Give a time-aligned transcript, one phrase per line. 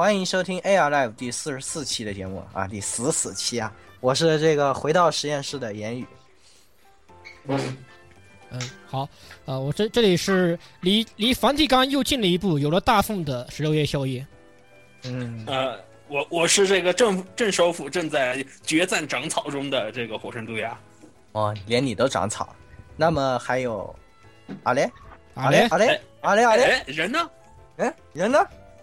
[0.00, 6.06] 欢迎收听 AR Live 第四十四期的节目啊，第十四期啊，我是这个回到实验室的言语。
[7.46, 7.76] 嗯，
[8.86, 9.06] 好，
[9.44, 14.26] 啊，我这这里是离离梵蒂冈又近了一步，有了大奉的十六夜宵夜。
[15.04, 20.80] 嗯，呃，我我是这个正正首府正在决战长草中的这个火神杜亚。
[21.32, 22.56] 哦，连你都长草，
[22.96, 23.94] 那么还有
[24.62, 24.90] 阿雷，
[25.34, 27.30] 阿雷，阿雷，阿雷，阿雷，哎，人呢？
[27.76, 28.38] 哎，人呢？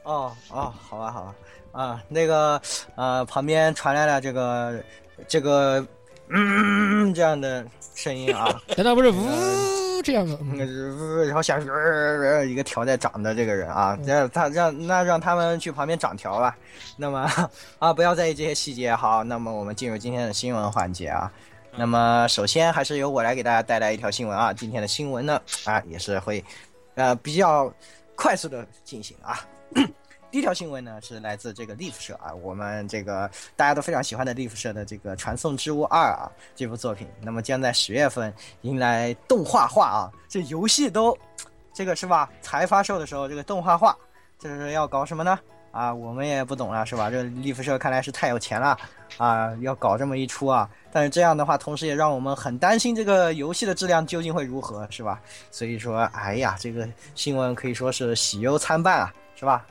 [0.08, 1.36] 哦哦，好吧好吧，
[1.74, 2.60] 啊，那个
[2.96, 4.82] 呃，旁边传来了这个
[5.28, 5.86] 这个
[6.30, 8.48] 嗯这样的声音啊，
[8.78, 10.38] 难道不是呜这样的？
[10.42, 16.56] 嗯，然后下面呃一个条在长的这个人啊，让他让那让他们去旁边长条吧。
[16.96, 17.30] 那么
[17.78, 18.96] 啊，不要在意这些细节。
[18.96, 21.30] 好，那么我们进入今天的新闻环节啊。
[21.76, 24.54] 那么首先还是由我来给大家带来一条新闻啊。
[24.54, 26.42] 今天的新闻呢啊也是会
[26.96, 27.70] 呃比较
[28.16, 29.46] 快速的进行啊。
[30.30, 41.18] 第一条新闻呢是来自这个 Leaf 社啊，我们这个大家都非常喜欢的 Leaf 社的这个《传送之物二》啊这部作品，那么将在十月份迎来动画化啊，这游戏都
[41.74, 42.30] 这个是吧？
[42.42, 43.98] 才发售的时候这个动画化，
[44.38, 45.40] 这是要搞什么呢？
[45.72, 47.10] 啊，我们也不懂了是吧？
[47.10, 48.78] 这 Leaf 社看来是太有钱了
[49.18, 50.68] 啊，要搞这么一出啊！
[50.92, 55.22] 但是这样的话，同时也让我们很担心这个游戏的质量究竟会如何是吧？
[55.52, 59.66] 所以说，哎呀，这个新闻可以说是喜忧参半啊，是吧？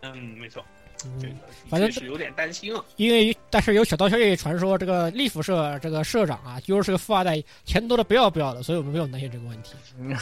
[0.00, 0.64] 嗯，没错，
[1.04, 1.36] 嗯
[1.68, 2.82] 反正是有点担心啊。
[2.96, 9.74] 因为但是有小道消息传说，这个利福社这个社长啊，就是个富二代，钱多的不要不要的，所以我们不用担心这个问题。
[9.98, 10.16] 嗯，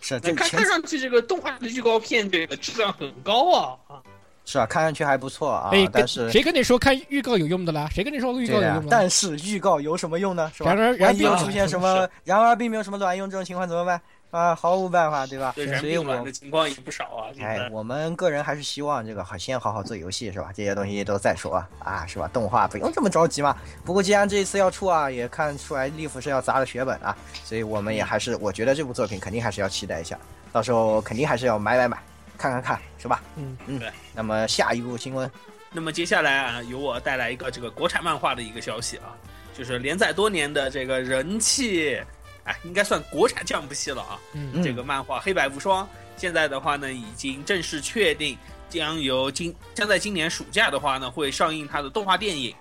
[0.00, 4.02] 是这看看上去这个动画的预告片这个质量很高啊啊！
[4.46, 7.88] 是啊，看上去还不错啊但是谁跟你说看预告有用的啦？
[7.92, 8.88] 谁跟你说预告有用，的？
[8.90, 10.50] 但是预告有什么用呢？
[10.56, 10.74] 是吧？
[10.74, 14.00] 然而，然而并没有出现什么，然而并没有什么卵用，这种情况怎么办？
[14.30, 15.52] 啊，毫无办法，对吧？
[15.54, 17.26] 所以我们的情况也不少啊。
[17.40, 20.50] 哎，我们个人还是希望这个好先好好做游戏是吧？
[20.54, 22.28] 这些东西都再说啊，啊是吧？
[22.32, 23.56] 动画不用这么着急嘛。
[23.84, 30.16] 不过既然这一次要出啊，也看出来利弗是要砸了血本啊，所以我们也还是，我觉得这部作品肯定还是要期待一下，
[30.52, 31.98] 到时候肯定还是要买买买，
[32.38, 33.20] 看看看，是吧？
[33.36, 33.90] 嗯嗯对。
[34.14, 35.28] 那么下一部新闻，
[35.72, 39.16] 那么接下来啊，由我带来一个这个国产漫画的一个消息啊，
[39.56, 42.00] 就是连载多年的这个人气，
[42.50, 44.18] 哎，应该算国产降部系了啊。
[44.32, 45.84] 嗯嗯这个漫画《黑白无双》
[46.16, 48.36] 现在的话呢，已经正式确定
[48.68, 52.52] 将由今将在今年暑假的话呢，会上映它的动画电影。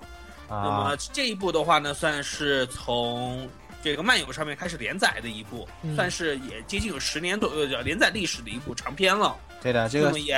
[0.48, 3.50] 那啊么这一部的话呢，算是从
[3.84, 9.36] 这个漫游上面开始连载的一部，嗯算是也接近有十年左右的连载历史的一部长篇了。
[9.62, 10.36] 对的，这个也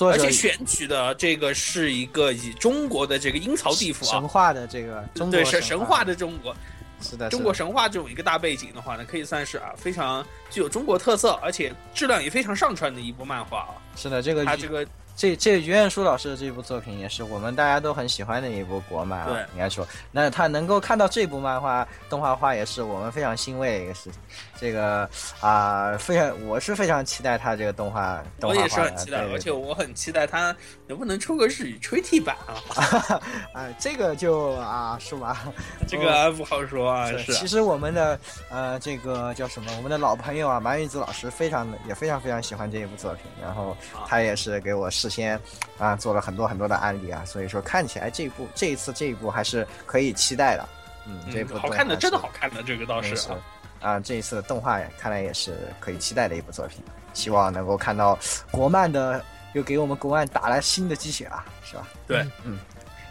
[0.00, 6.54] 而且选取的这个是一个以中国的这个阴曹地府啊神，话的这个中国对，是神话，的中国
[7.00, 13.74] 是的，中国神话这种一个大背景的话呢，可以算是啊非常具有中国特色，而且质量也非常上乘的一部漫画啊。
[13.96, 14.86] 是的，这个它这个
[15.18, 24.20] 这这于彦书老师的这部作品也是我们大家都很喜欢的一部国漫啊，对应该说，那他能够看到这部漫画动画化，也是我们非常欣慰的一个事情。
[24.60, 30.54] 这个啊、非常我是非常期待他这个动画动画我也是很期待，而且我很期待他
[30.86, 32.36] 能不能出个日语吹替版
[32.76, 33.20] 啊，
[33.52, 35.48] 啊、这个就啊是吧？
[35.88, 37.10] 这个不好说啊。
[37.32, 38.18] 其实我们的
[38.50, 39.72] 呃这个叫什么？
[39.76, 45.40] 我们的老朋友啊，满玉子老师非常的也非常非常喜欢这一部作品，然后啊他也是给我事先
[45.78, 50.68] 啊做了很多很多的案例啊，所以说看起来这一部这一次这一部还是可以期待的。
[51.06, 53.38] 嗯，这部嗯，好看的，真的好看的，这个倒是是啊。
[53.80, 56.82] 啊，这一次的动画看来也是可以期待的一部作品，
[57.14, 58.18] 希望能够看到
[58.50, 59.24] 国漫的
[59.54, 61.88] 又给我们国漫打了新的鸡血啊，是吧？
[62.06, 62.58] 对，嗯，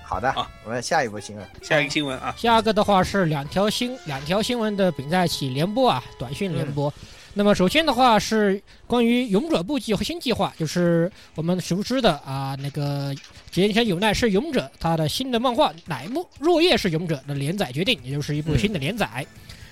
[0.03, 1.47] 好的，好我们下一部新闻。
[1.64, 6.94] 下一个新闻啊，下一个的话是两条新两条新闻的并在一起联播啊，短讯联播。
[7.37, 13.13] 那么首先的话是关于勇者部计和新计划，就是我们熟知的啊那个
[13.51, 19.23] 结前有奈是勇者，他的新的漫画乃木若叶是勇者的连载决定，也就是一部新的连载。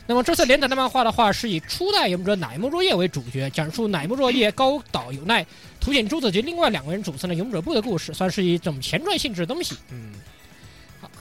[0.06, 5.44] 那么这次连载的漫画的话，是以初代勇者乃木若叶为主角，讲述乃木若叶、高岛有奈、
[5.80, 9.76] 土井朱子及另外两个人组成的勇者部的故事，算是一种前传性质的东西。
[9.90, 10.35] 嗯，好，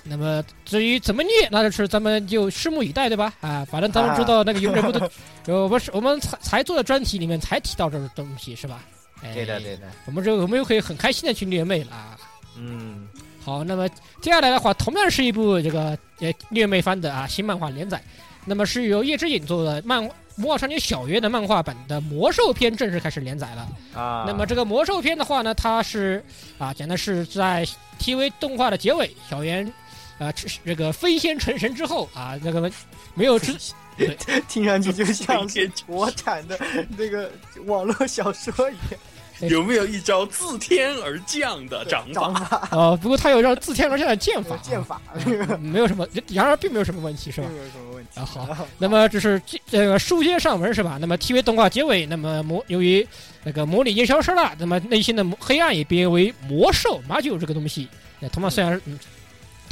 [0.04, 3.32] 那么至于怎么虐，那就是咱们就拭目以待，对吧？
[3.40, 5.10] 啊，反正咱们知道那个勇者部的，
[5.46, 8.82] 有 不是我们才才做的专题里面才提到这个东西，是吧？
[9.22, 12.18] 哎对的，对的，我们这我们又可以很开心的去虐妹了啊。
[12.58, 13.08] 嗯，
[13.42, 13.88] 好，那么
[14.20, 18.02] 接下来的话，同样是一部这个呃虐妹番的啊新漫画连载，
[18.44, 20.04] 那么是由叶之影做的漫
[20.36, 23.68] 《魔法少女小圆》的漫画版的魔兽篇正式开始连载了。
[23.94, 26.22] 啊，那么这个魔兽篇的话呢，它是
[26.58, 27.66] 啊讲的是在
[27.98, 29.72] TV 动画的结尾，小圆
[30.18, 32.70] 啊这这个飞仙成神之后啊，那个
[33.14, 33.56] 没有之
[34.48, 36.58] 听上去就像是国产的
[36.96, 37.30] 那个
[37.66, 39.00] 网络小说一样。
[39.50, 42.12] 有没有一招自天而降的掌法？
[42.14, 47.48] 掌法哦，不过他有招自天而降的剑法啊，剑法，嗯没有什么，然而并没有什么问题，是吧？
[47.52, 50.98] 没有什么问题啊，好，那么这是这这个书接上文是吧？
[51.00, 53.04] 那么 TV 动画结尾，那么魔由于
[53.42, 57.88] 那个魔力已经消失了，那么内心的魔黑暗也变为魔兽马九这个东西，
[58.20, 58.96] 那同样虽然嗯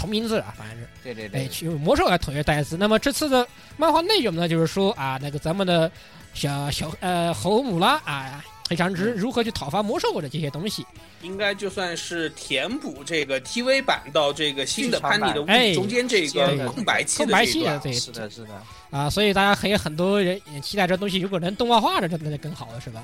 [0.02, 2.76] 同名字啊，反正是哎，对对对，去用魔兽来统一代词。
[2.76, 3.46] 那么这次的
[3.76, 5.90] 漫画内容呢，就是说啊，那个咱们的
[6.34, 8.44] 小小呃侯姆拉啊。
[8.70, 10.86] 黑长直如何去讨伐魔兽的这些东西？
[11.20, 17.44] 应该就算是填补这个 TV 版到这个新的潘尼的物哎中间这对个空白期的空白。
[17.44, 18.48] 期的对是的，是的，
[18.90, 23.02] 啊，所以大家可以很多人也期待这东西如果能动画化的，这那就更好了，是吧？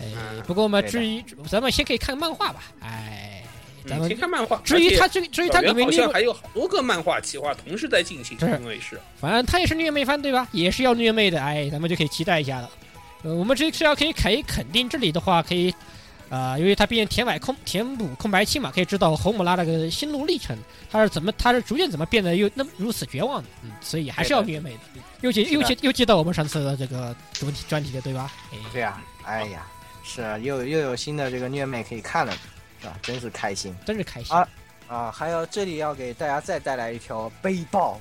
[0.00, 3.42] 哎嗯，不过我们至于咱们先可以看漫画吧，哎，
[3.86, 4.60] 咱嗯，们先看漫画。
[4.64, 10.46] 至于它而且这至于它里面好，像还有好多个漫画企划同时在进行，是因为是反正它也是虐妹番对吧？
[10.52, 12.70] 也是要虐妹的，哎，咱们就可以期待一下了。
[13.22, 15.74] 呃，我们这是要可以可以肯定这里的话可以。
[16.28, 20.58] 啊、因为它毕竟填满空填补空白期嘛，可以知道侯姆拉那个心路历程，
[20.90, 25.00] 他是怎么，他是逐渐怎么变得又那么如此绝望的，嗯，所以还是要虐妹的。
[25.20, 28.32] 又接又接又接到我们上次的这个主题专题的对吧？
[28.52, 29.68] 哎，对啊，哎呀，
[30.02, 32.36] 是啊又又有新的这个虐妹可以看了，
[32.80, 32.98] 是吧？
[33.02, 34.36] 真是开心真是开心。
[34.36, 34.48] 啊
[34.88, 35.10] 啊！
[35.10, 38.00] 还有这里要给大家再带来一条悲报，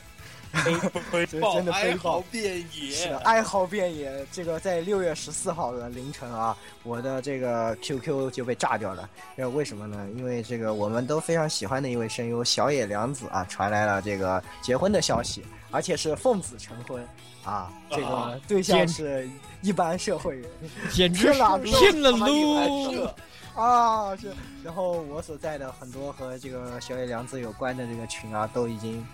[0.63, 4.24] 悲 这真的悲报遍是的，哀嚎遍野。
[4.31, 9.10] 这个在六月十四号的凌晨啊，我的这个 QQ 就被炸掉了。
[9.36, 10.07] 呃，为什么呢？
[10.16, 17.04] 因为这个我们都非常喜欢的一位声优小野良子啊，传来了这个结婚的消息，而且是奉子成婚
[17.44, 17.74] 啊。
[17.89, 19.27] 这啊个对象是
[19.63, 20.48] 一般社会人
[20.92, 21.33] 简直
[21.63, 23.12] 骗了喽！
[23.56, 24.34] 是 啊，是。
[24.63, 29.06] 然后我所在的很多和这个小野良子有关的这个群啊，都已经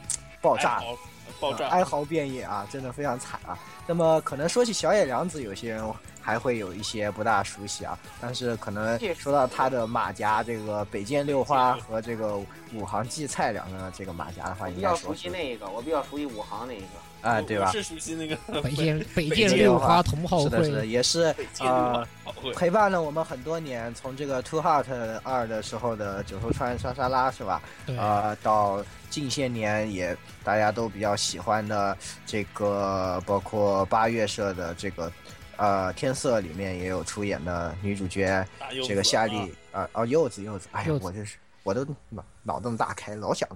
[0.42, 0.82] 爆炸了。
[0.82, 0.98] 哀嚎
[1.40, 1.68] 爆炸。
[1.70, 3.58] 哀嚎遍野啊，真的非常惨啊。
[3.88, 5.84] 那么可能说起小野良子，有些人
[6.20, 12.38] 还会有一些不大熟悉啊，但是可能说到他的马甲这个北见六花和这个
[12.74, 16.86] 五行荠菜两个这个马甲的话，我比较熟悉那一个，我比较熟悉五行那一个。
[17.22, 17.72] 啊，对吧？
[17.72, 22.08] 是熟悉那个北京 北见见六花同好是的，是的，也是啊呃。
[22.56, 27.62] 陪伴了我们很多年，从这个 Two Heart 二的时候的九头川莎莎拉是吧？
[27.86, 31.96] 对，呃，到近些年也大家都比较喜欢的
[32.26, 35.12] 这个，包括八月社的这个，
[35.58, 38.44] 呃，天色里面也有出演的女主角，
[38.88, 43.48] 这个夏啊利啊，哦，柚子柚子，哎呀我这是我都脑脑洞大开，老想。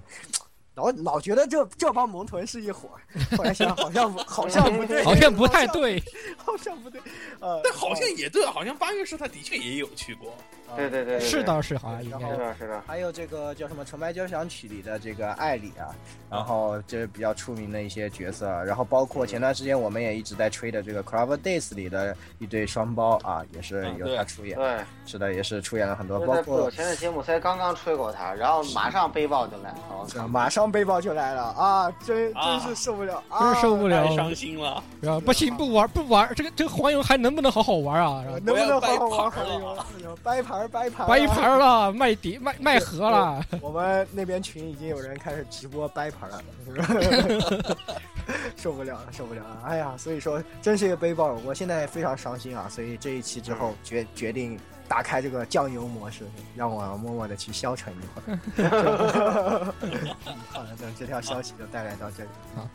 [0.75, 2.99] 老老觉得这这帮萌豚是一伙儿，
[3.37, 6.03] 后来想好像不好像不对，好像不太对。
[6.37, 7.01] 好像不对，
[7.39, 10.37] 呃，但好像也对，好像八月十他的确也有去过。
[10.69, 12.29] 呃对对对对，是倒是好像应该。
[12.29, 12.81] 是的，是的。
[12.85, 15.93] 还有这个叫什么《纯白交响曲》里的这个艾里啊，
[16.29, 29.77] 然后这是比较出名的一些角色，然后包括前段时间我们也一直在吹的这个《Clover Days》里的一对双胞啊，也是由他出演，对，是的，也是出演了很多，包括在不久前的节目才刚刚吹过他，然后马上背包就来了。
[29.91, 30.27] 我靠。
[30.27, 32.59] 马上背包就来了啊，真啊。
[32.59, 33.39] 真是受不了，啊。
[33.39, 34.05] 真是受不了。
[34.05, 34.83] 太伤心了？
[35.25, 38.23] 不行，不玩不玩，这个这个黄油还能不能好好玩啊？
[38.43, 39.31] 能不能好好玩？
[39.31, 46.41] 黄油掰还盘掰盘了，卖碟卖卖盒了，我们那边群已经有人开始直播掰盘了，
[48.55, 49.61] 受不了了，受不了了！
[49.65, 52.67] 哎呀，所以说真是一个背包，我现在非常伤心啊！
[52.69, 58.37] 所以这一期之后决决定打开这个酱油模式，让我默默的去消沉一会儿。
[60.51, 62.29] 好了，等这条消息就带来到这里。
[62.55, 62.67] 好。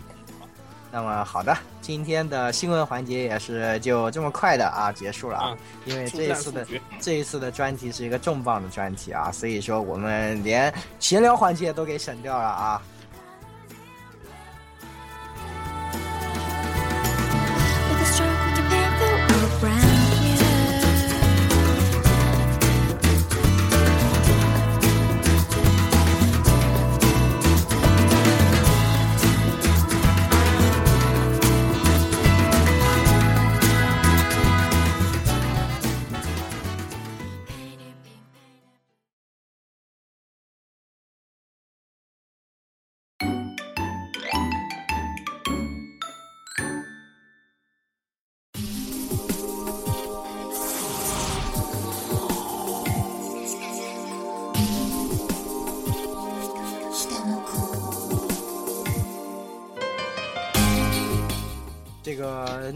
[0.92, 6.66] 那么好的，今天的新闻环节也是就这么快的啊结束了啊啊，因为这一次的。
[7.00, 12.82] 这一次的专题是一个重磅的专题啊，所以说我们连闲聊环节都给省掉了啊。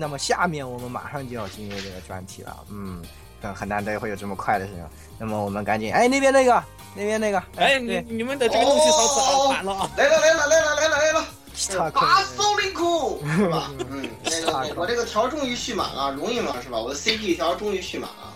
[0.05, 3.03] 那么下面我们马上就要进入这个专题了，嗯，
[3.41, 4.85] 很很难得会有这么快的事情。
[5.19, 6.63] 那么我们赶紧，哎，那边那个，
[6.95, 9.91] 那边那个，哎，你对，你们的这个东西好早晚了啊！
[9.97, 11.25] 来了来了来了来了来了！
[11.71, 13.71] 塔克八骚灵库 是吧？
[13.79, 16.55] 嗯，那个我我这个条终于蓄满了，容易吗？
[16.63, 16.79] 是吧？
[16.79, 18.34] 我的 CP 条终于蓄满了。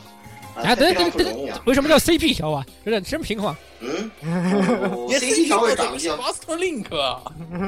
[0.63, 1.63] 啊，等非常等等等不容易啊，。
[1.67, 2.67] 为什么叫 CP 条啊？
[2.85, 3.57] 真的真平滑。
[3.81, 4.11] 嗯
[5.09, 7.23] 也，CP 条会长得比较 Boston Link 啊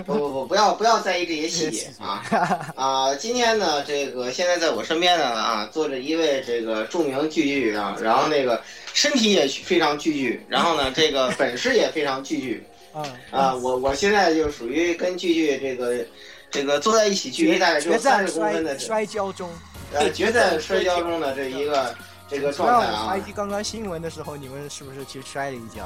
[0.05, 2.25] 不不不，不要不要在意这些细节啊
[2.75, 3.15] 啊！
[3.15, 8.61] 今天呢，这个现在在我身边呢啊，坐着一位这个著名巨巨啊，然后那个
[8.93, 12.65] 身体也非常巨巨，然后呢，这个本事也非常巨巨
[12.97, 13.55] 嗯，啊。
[13.55, 16.05] 我我现在就属于跟巨巨这个
[16.51, 19.49] 这个坐在一起，距离大概只有三十公分的摔摔跤中，
[19.93, 21.95] 呃决战摔跤中的这一个
[22.31, 25.83] 这个状态啊刚刚新闻的时候，你们是不是去摔了一跤？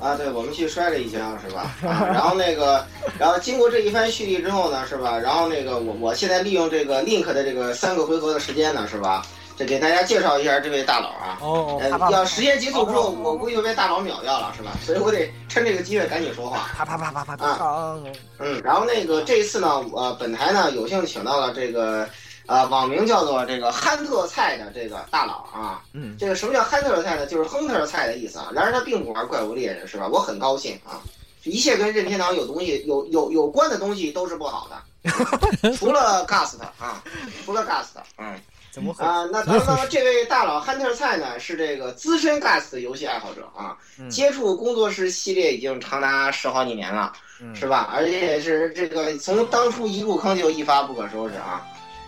[0.00, 1.70] 啊，对，我们去摔了一跤，是吧？
[1.88, 2.84] 啊，然后那个，
[3.18, 5.16] 然后经过这一番蓄力之后呢，是吧？
[5.18, 9.24] 然后那个，我我现在利用这个 Link 的这个三个回合的时间呢，是吧？
[9.56, 11.38] 这给大家介绍一下这位大佬啊。
[11.40, 14.72] 哦呃，要时间结束之后，我估计就被大佬秒掉了，是吧？
[14.84, 16.68] 所以我得趁这个机会赶紧说话。
[16.76, 17.96] 啪啪啪啪啪啊啪！
[18.40, 22.08] 嗯，然后那个这一次呢，呃，本台呢有幸请到了这个，
[22.46, 25.82] 呃，网名叫做这个憨特菜的这个大佬啊。
[25.92, 27.26] 嗯，这个什么叫憨特菜呢？
[27.26, 28.50] 就是亨特菜的意思啊。
[28.54, 30.06] 然而他并不玩怪物猎人，是吧？
[30.06, 31.00] 我很高兴啊。
[31.44, 37.02] 一切跟任天堂有东西有有有关的东西都是不好的， 除了 Gust 啊，
[37.44, 38.34] 除了 Gust，嗯
[38.72, 39.04] 怎么回？
[39.04, 47.12] 啊，那 刚刚这位大佬憨特菜呢是这个资深 Gust 游戏爱好者啊，嗯接触工作室系列已经长达十好几年了。
[47.40, 47.90] 嗯是吧？
[47.92, 51.60] 而且是这个从当初一入坑就一发不可收拾啊！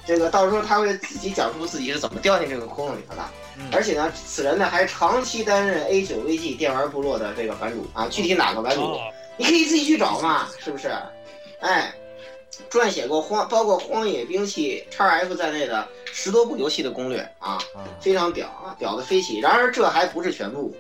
[0.07, 3.23] 这个到时候他会自己讲述自己是怎么掉进这个窟窿里头的。
[3.59, 9.01] 嗯而且呢，此人呢还长期担任 A 九 VG 电玩部落的这个版主啊，具体哪个版主，哦，
[9.39, 10.95] 你可以自己去找嘛，是不是？
[11.61, 11.91] 哎，
[12.71, 17.59] 撰写过荒包括《荒野兵器》XF 在内的十多部游戏的攻略啊，
[17.99, 19.41] 非常屌啊，屌的飞起。
[19.41, 20.77] 然而这还不是全部，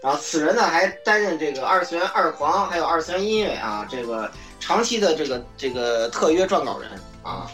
[0.00, 6.88] 然后此人呢还担任这个二次元二狂，还有二次元音乐啊，这个长期的这个这个特约撰稿人
[7.24, 7.50] 啊。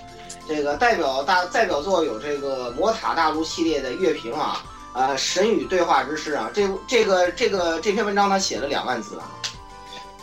[0.49, 4.63] 这个代表大代表作有这个魔塔大陆系列的乐评啊，
[4.93, 9.27] 呃，神与对话之诗啊，这这个这个这篇文章他写了两万字啊，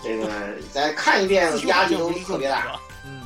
[0.01, 0.27] 这个
[0.73, 2.79] 再看一遍压力都特别大。
[3.05, 3.21] 嗯，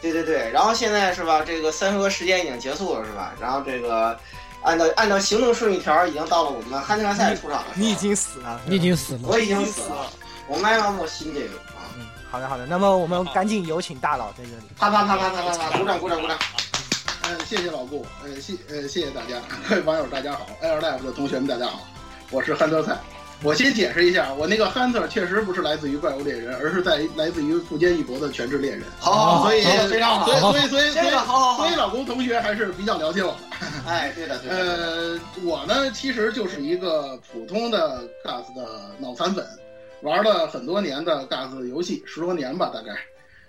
[0.00, 1.42] 对对对，然后现在是吧？
[1.44, 3.32] 这个三十个时间已经结束了是吧？
[3.40, 4.16] 然后这个
[4.62, 7.84] 按照按照行动顺序条，已经到了我们汉特赛出场的时候。
[7.84, 9.20] 你已经死了，你已经死了。
[9.24, 10.10] 我已经死了，
[10.46, 11.48] 我迈向我新这个
[12.30, 14.66] 好的好的，那么我们赶紧有请大佬在这里。
[14.78, 16.36] 啪啪啪啪啪啪啪，鼓掌鼓掌鼓掌！
[17.28, 21.80] 嗯，谢谢老顾，呃，谢呃谢谢大家，各 位网友大家好，Air Life 的同学们大家好，
[22.30, 22.96] 我是憨特菜。
[23.42, 28.82] 我先解释一下，我那个憨特确实不是来自于怪物猎人，而是在来自于富坚义博的全职猎人。
[28.98, 33.38] 好好好，所以非常好所以，所以所以所以好好好所以老公同学还是比较了解我的。
[33.86, 34.56] 哎，对的对的。
[34.56, 39.46] 呃，我呢其实就是一个普通的 GAS 的脑残粉，
[40.02, 42.96] 玩了很多年的 GAS 游戏，十多年吧大概。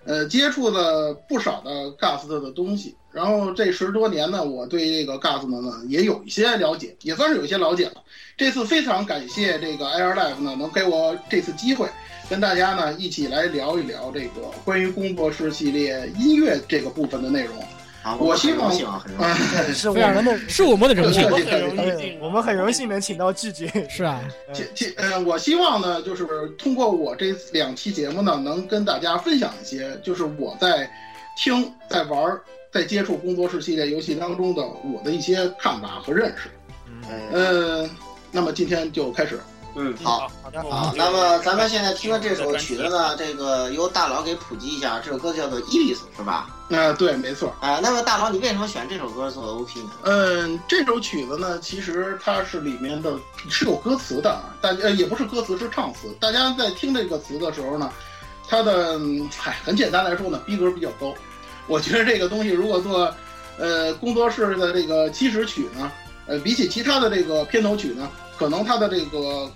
[0.06, 8.02] 呃，接触了不少的 GAS 的东西，然后这十多年呢，我对这个 GAS 呢呢也有一些了解，也算是有一些了解了。
[8.38, 11.90] 这次非常感谢这个 Air Life 呢，能给我这次机会，
[12.30, 17.62] 跟大家呢一起来聊一聊这个关于工作室系列音乐这个部分的内容。
[18.08, 19.58] 啊，我希望很荣幸啊，很荣幸。
[19.68, 21.32] 嗯， 是我们的，是我们的荣幸 对。
[21.32, 23.70] 我 很荣呃幸，我们很荣幸能请到季军。
[23.90, 24.22] 是啊，
[24.54, 26.26] 其其呃，我希望呢，就是
[26.58, 30.90] 通过我这两期节目呢，能跟大家分享一些，就是我在
[31.38, 36.50] 听、在玩儿、在接触工作室系列游戏当中的我的一些看法和认识。
[37.10, 37.90] 嗯呃，
[38.32, 39.38] 那么今天就开始。
[39.78, 40.30] 嗯，好。
[40.42, 46.50] 好的好，那么咱们现在听的这首曲子呢，这个由大佬给普及一下，这首歌叫做《伊丽丝》，是吧？
[46.70, 47.54] 呃，对，没错。
[47.62, 49.90] 啊，那么大佬，你为什么选这首歌做 OP 呢？
[50.04, 53.14] 嗯，这首曲子呢，其实它是里面的
[53.50, 56.10] 是有歌词的啊，大呃也不是歌词，是唱词。
[56.20, 57.92] 大家在听这个词的时候呢，
[58.50, 61.14] 它的嗯嗨，很简单来说呢，逼格比较高。
[61.68, 63.14] 我觉得这个东西如果做
[63.60, 65.92] 呃工作室的这个起始曲呢，
[66.26, 69.52] 呃，比起其他的这个片头曲呢，可能它的这个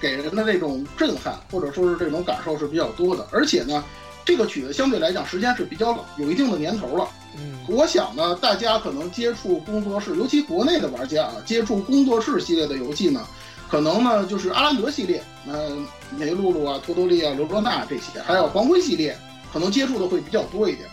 [0.00, 3.84] 给人的那种震撼或者说是这种感受是比较多的，而且呢，
[4.24, 7.08] 这个曲子相对来讲时间是比较老，有一定的年头了。
[7.36, 13.26] 嗯，我想呢，大家可能接触工作室，尤其国内的玩家啊，接触工作室系列的游戏呢，
[13.68, 15.86] 可能呢就是阿兰德系列，嗯、
[16.16, 19.16] 梅露露啊、托多利啊、罗罗娜这些，还有黄昏系列，
[19.52, 20.88] 可能接触的会比较多一点。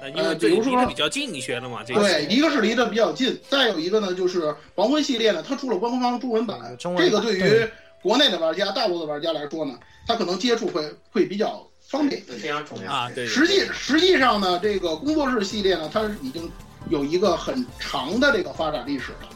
[0.00, 7.66] 呃因为这离得比较近一些了嘛，这个对，一个是离得比较近，再有一个呢就是黄昏系列呢，它出了官方中文版，中文版这个对于
[8.04, 9.72] 国内的玩家、大陆的玩家来说呢，
[10.06, 12.20] 他可能接触会会比较方便。
[12.20, 12.92] 非常重要。
[12.92, 16.50] 啊，对，实际实际上呢，这个工作室系列呢，它已经
[16.90, 19.30] 有一个很长的这个发展历史了。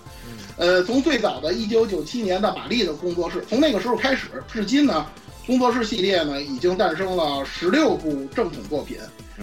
[0.59, 5.07] 呃，从最早的一九九七年的玛丽的工作室，从那个时候开始，至今呢，
[5.47, 8.99] 工作室系列呢已经诞生了十六部正统作品，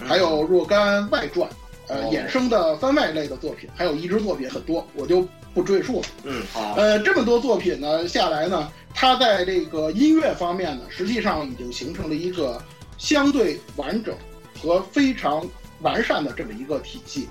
[0.06, 1.50] 还有若干外传，
[1.88, 2.10] 呃，哦。
[2.12, 5.26] 衍生的番外类的作品，还有移植作品很多，我就
[5.56, 6.06] 不赘述了。
[6.24, 12.62] 嗯，好，呃，这么多作品呢下来呢，它在这个音乐方面呢，实际上已经形成了一个
[12.98, 14.14] 相对完整
[14.60, 15.48] 和非常
[15.80, 17.26] 完善的这么一个体系。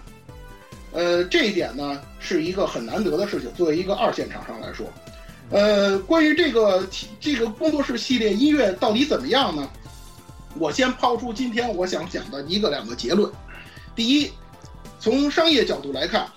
[0.92, 4.88] 呃，这一点呢是一个很难得的事情，作为一个二线厂商来说。
[5.52, 9.70] 呃，关于这个体这个工作室系列音乐到底怎么样呢？
[10.58, 13.32] 我先抛出今天我想讲的一个两个结论。
[13.96, 14.32] 第一，
[15.00, 16.28] 从商业角度来看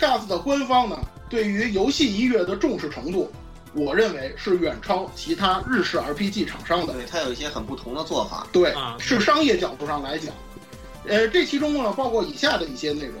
[0.00, 3.30] ，GAS 的官方呢对于游戏音乐的重视程度，
[3.74, 6.94] 我认为是远超其他日式 RPG 厂商的。
[6.94, 8.46] 对，它有一些很不同的做法。
[8.50, 10.34] 对啊，是商业角度上来讲，
[11.06, 13.14] 呃，这其中呢包括以下的一些内容。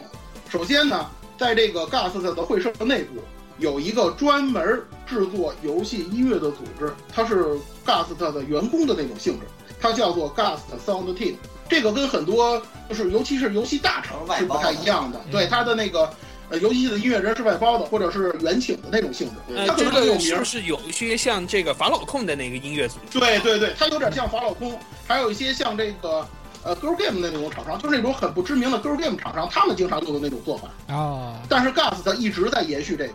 [0.48, 1.08] 首先呢，
[1.38, 3.22] 在这个 GAS 的会社内部
[3.58, 7.56] 有一个专门制作游戏音乐的组织，它是
[7.86, 9.46] GAS 的员工的那种性质，
[9.80, 11.34] 它叫做 GAS Sound Team。
[11.68, 16.12] 这个跟很多就是尤其是游戏大厂是不太一样的，嗯对它的那个
[16.50, 19.34] 呃游戏的音乐人是外包的，或者是原请的那种性质。
[19.54, 23.18] 呃，它可这能更有名是不，是有一些像这个法老控的那个音乐组织？
[23.18, 26.26] 对对对，它有点像法老控，还有一些像这个
[26.64, 30.68] 呃 Girl Game 的那种厂商，就是那种很不知名的 Girl Game 厂商，他们经常用的那种做法。
[30.88, 33.14] 哦，但是 GAS 它一直在延续这个，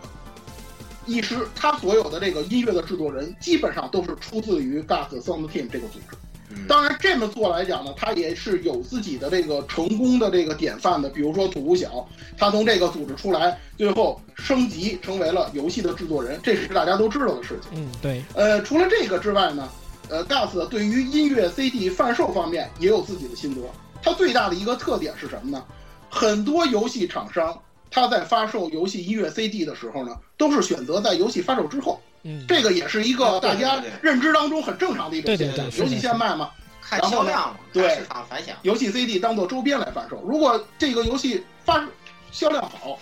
[1.04, 6.16] 一直他所有的这个音乐的制作人基本上都是出自于 GAS Sound Team 这个组织。
[6.56, 11.08] 嗯当然，这么做来讲呢，他也是有自己的这个成功的这个典范的。
[11.08, 17.70] 比如说土屋小，他从这个组织出来，最后升级成为了游戏的制作人，这是大家都知道的事情。
[17.80, 19.68] 嗯，对，呃，除了这个之外呢，
[20.08, 23.60] 呃，GAS 对于音乐 CD 贩售方面也有自己的心得。
[24.02, 25.62] 它最大的一个特点是什么呢？
[26.08, 27.56] 很多游戏厂商
[27.90, 35.70] 他在发售游戏音乐 CD 的时候呢，都是选择在游戏发售之后，嗯，这个也是一个大家认知当中很正常的一种对对现象。
[35.70, 36.50] 对游戏先卖嘛，
[36.82, 38.56] 看销量嘛，对市场反响。
[38.62, 40.20] 游戏 CD 当做周边来贩售。
[40.26, 41.86] 如果这个游戏发
[42.32, 42.98] 销量好，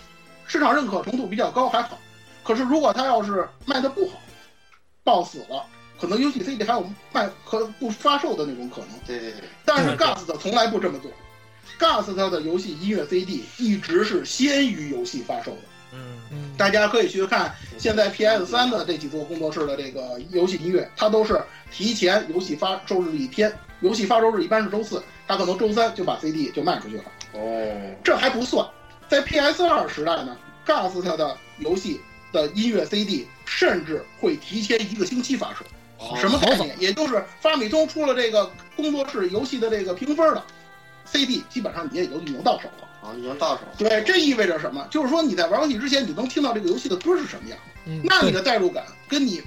[0.47, 1.99] 市场认可程度比较高还好，
[2.43, 4.21] 可是如果它要是卖的不好，
[5.03, 5.65] 爆死了，
[5.99, 8.91] 可能游戏 CD 还有卖和不发售的那种可能。
[9.07, 11.11] 对对对，但是 GAS 的从来不这么做
[11.79, 15.59] ，GAS 它的游戏音乐 CD 一直是先于游戏发售的。
[15.95, 27.05] 嗯，嗯，大家可以去看现在 PS 三的这几座工作室的这个游戏音乐，它都是提前游戏发售日一天，游戏发售日一般是周四，它可能周三就把 CD 就卖出去了。
[27.33, 28.67] 哦，这还不算，
[29.09, 32.01] 在 PS 二时代呢，GAS 它的游戏
[32.33, 35.65] 的音乐 CD 甚至会提前一个星期发售。
[35.99, 36.79] 哦什么概念？
[36.81, 40.45] 也就是发米通出了这个工作室游戏的这个评分了
[41.05, 42.89] ，CD 基本上也也就已经到手了。
[43.05, 43.63] 哦，已经到手。
[43.77, 44.87] 对，这意味着什么？
[44.91, 49.43] 就是说你在玩游戏之前，你能听到这个游戏的歌是什么样，嗯，那你的代入感跟你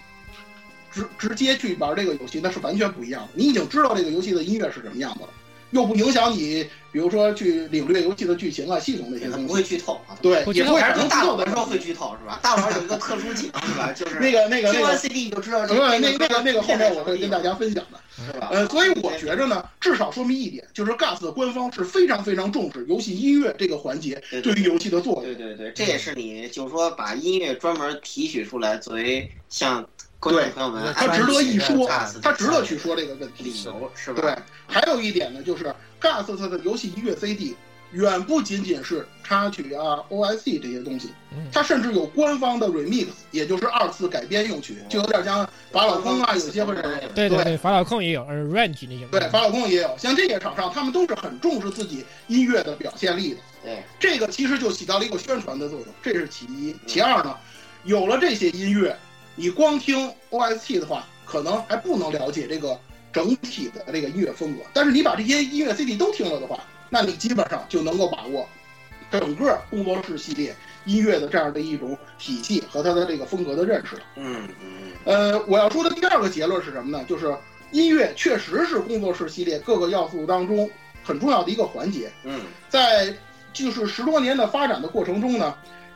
[0.91, 3.29] 直直接去玩这个游戏那是完全不一样的。
[3.33, 5.29] 你已经知道这个游戏的音乐是什么样子了，
[5.77, 9.53] 又不影响你，比如说去领略游戏的剧情啊、系统那些的不东西。
[9.53, 10.17] 会剧透啊。
[10.21, 12.39] 对，也不会还是从大可能剧透的佬的时候会剧透是吧？
[12.41, 13.93] 大佬有一个特殊技能是吧？
[13.95, 17.99] 就是那个那个听完那个 CD 你就知道这不是这那那个那个后面我会跟大家家分享的。
[18.17, 18.49] 是吧？
[18.51, 25.23] 呃，所以我觉着呢，至少说明一点，就是 GAS 的官方是非常非常重视游戏音乐这个环节对于游戏的作用。
[25.23, 29.87] 对对对，这也是你就是说把音乐专门提取出来，作为向
[30.19, 33.43] 观众朋友们它值得一说安利的，它值得去说这个问题。
[33.43, 34.21] 理由是吧？
[34.21, 34.35] 对，
[34.67, 35.65] 还有一点呢，就是
[36.01, 37.55] GAS 它的游戏音乐 CD
[37.91, 46.81] 远不仅仅是插曲啊、OST 这些东西嗯，它甚至有官方的 remix，也就是二次改编用曲，就有点像法老空啊，有些会是。
[46.81, 53.39] 对对对对，法老控也有，呃，range 那些，对，法老空也有，像这些厂商，他们都是很重视自己音乐的表现力的。
[53.63, 56.75] 对，这个其实就起到了一个宣传的作用，这是其一。
[56.85, 57.37] 其二呢，
[57.83, 58.97] 有了这些音乐，
[59.37, 62.77] 你光听 OST 的话，可能还不能了解这个
[63.13, 64.63] 整体的这个音乐风格。
[64.73, 68.49] 但是你把这些音乐 CD 都听了的话，那你基本上就能够把握
[69.11, 74.01] 整个工作室系列音乐的这样的一种体系和它的这个风格的认识了。
[74.15, 77.05] 嗯嗯呃，我要说的第二个结论是什么呢？
[77.07, 77.33] 就是
[77.71, 80.69] 音乐确实是工作室系列各个要素当中
[81.03, 82.11] 很重要的一个环节。
[82.23, 83.13] 嗯在
[83.53, 85.55] 就是十多年的发展的过程中呢，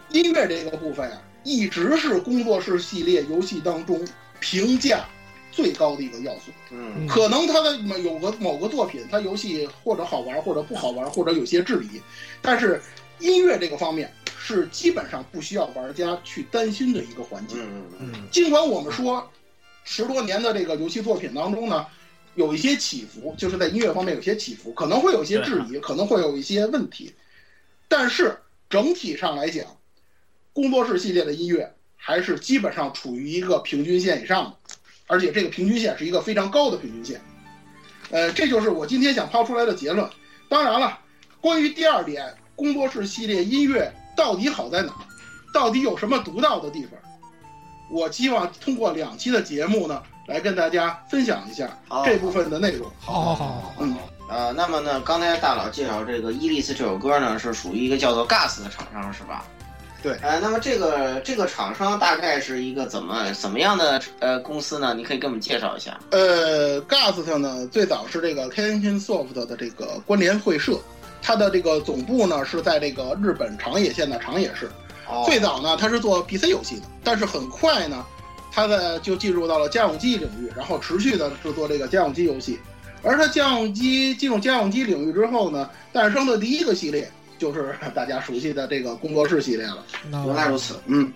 [0.10, 4.06] 音乐这个部分呀、一直是工作室系列游戏当中
[4.40, 5.06] 评价
[5.52, 6.52] 最高的一个要素。
[6.72, 12.02] 嗯可能它的某有个某个作品，它游戏或者好玩，或者不好玩，或者有些质疑，
[12.42, 12.82] 但是
[13.20, 17.56] 音乐这个方面是基本上不需要玩家去担心的一个环节。
[17.58, 19.30] 嗯嗯尽管我们说
[19.84, 21.86] 十多年的这个游戏作品当中呢，
[22.36, 27.14] 有一些起伏，就是在音乐方面有些起伏，可能会有一些质疑，可能会有一些问题，
[27.88, 28.38] 但是
[28.70, 29.66] 整体上来讲，
[30.54, 34.76] 工作室系列的音乐还是基本上处于一个平均线以上的，
[35.08, 37.22] 而且这个平均线是一个非常高的平均线。
[38.10, 40.10] 呃，这就是我今天想抛出来的结论。
[40.50, 41.00] 当然了，
[41.40, 45.06] 关于第二点，工作室系列音乐到底好在哪儿？
[45.54, 47.00] 到底有什么独到的地方？
[47.90, 52.90] 我希望通过两期的节目呢，来跟大家分享一下这部分的内容。
[53.00, 53.96] 好好好好，嗯，
[54.30, 59.46] 呃，那么呢，刚才大佬介绍这个伊利斯这首歌呢，是属于一个叫做 Gas 的厂商，是吧？
[60.04, 64.96] 对呃，那么这个这个厂商大概是一个怎么怎么样的呃公司呢？
[64.96, 66.00] 你可以给我们介绍一下。
[66.10, 70.80] 呃，Gast 呢，最早是这个 Kenshin Soft 的这个关联会社，
[71.22, 74.70] 它的这个总部呢是在这个日本长野县的长野市。
[75.08, 78.04] 哦，最早呢，它是做 PC 游戏的，但是很快呢，
[78.52, 82.60] 它的就进入到了家用机领域，然后持续的制作这个家用机游戏。
[83.04, 89.84] 而它家用机进入家用机领域之后呢，诞生的第一个系列就是大家熟悉的这个工作室系列了。
[90.12, 90.76] 那原来如此。
[90.86, 91.12] 嗯，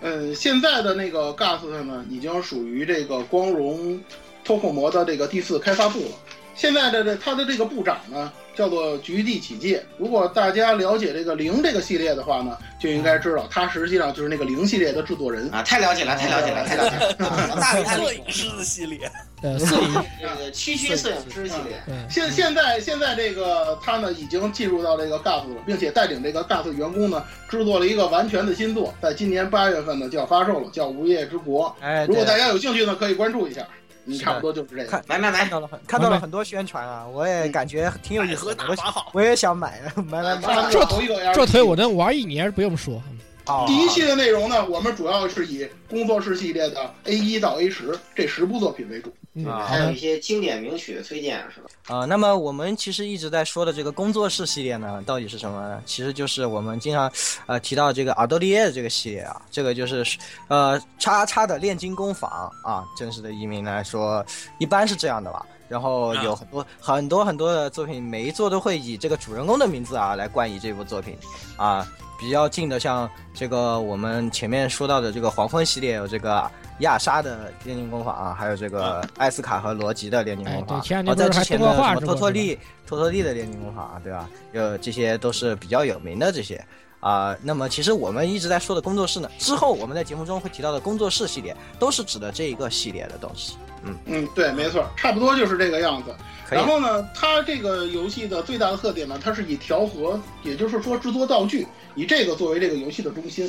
[0.00, 4.00] 呃，现在的那个 Gast 呢，已经属于这个光荣
[4.42, 6.10] 脱口膜的这个第四开发部了。
[6.54, 9.82] 现在的这他的这个部长呢，叫做局地启介。
[9.98, 15.48] 如果大家了解这个零这个系列的话呢，就应该知道他实际上就是那个零系列的制作人。
[15.50, 17.26] 啊，太了解了，太了解了， 太了解了。
[17.26, 19.10] 啊大摄理影师的系列，
[19.42, 21.80] 呃，摄影，这个区区摄影师系列。
[22.10, 31.74] 现现在现在这个他呢已经进入到这个 Gast 了，并且带领这个 Gast 员工呢制作了一个完全的新作，在今年八月份呢就要发售了，叫《无业之国》。
[31.84, 33.66] 哎，如果大，家有兴趣呢，可以关注一下。
[34.06, 34.84] 嗯，差不多就是这个。
[34.86, 35.50] 看买买买看！
[35.50, 39.10] 到了很看到了很多宣传啊，我也感觉挺有意思的，我好。
[39.12, 40.70] 我也想买 买买买。
[40.70, 43.02] 这头一个 RPG 这腿我能玩一年，不用说。
[43.46, 49.12] 哦第一期的内容呢，我们主要是以工作室系列的 A 一到 A 十这十部作品为主。
[49.34, 51.68] 嗯，啊还有一，些经典名曲的推荐是吧？
[51.86, 55.82] 啊、那么我们其实一直在说的这个工作室系列呢，到底是什么呢？
[55.86, 57.10] 其实就是我们经常
[57.46, 60.04] 呃提到这个阿多利耶的这个系列啊，这个就是
[60.48, 64.24] 呃叉叉的炼金工坊啊，正式的译名来说，
[64.58, 65.46] 一般是这样的吧。
[65.70, 71.16] 然后有很多、很多很多的作品，每一座都会以这个主人公的名字啊来冠以这部作品
[71.56, 71.86] 啊。
[72.18, 80.78] 比较近的，像这个我们前面说到的这个黄昏系列，有这个亚莎的炼金工坊啊，还有这个艾斯卡和罗吉的炼金工坊。
[80.78, 84.28] 哎对前两哦，在之前的什么托托利、托托利的炼金工坊啊，对吧？
[84.52, 86.62] 有这些都是比较有名的这些
[87.00, 93.56] 啊、那么其实我们一直在说的工作室呢，之后我们在节目中会提到的工作室系列，都是指的这一个系列的东西。
[93.84, 96.14] 嗯嗯，对，没错，差不多就是这个样子。
[96.50, 103.48] 然，后呢，它这个游戏的最大的特点呢，它是以调和，也就是说制作道具，以这个作为这个游戏的中心。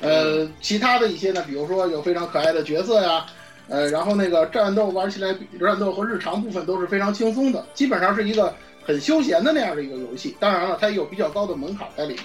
[0.00, 3.26] 呃，其他的一些呢，比如说有非常可爱的角色呀，
[3.68, 10.36] 呃，然后那个战斗玩起来比战斗和日常部分都是非常轻松的，基本上是一个很休闲的那样的一个游戏。
[10.38, 12.24] 当然了，它也有比较高的门槛在里面。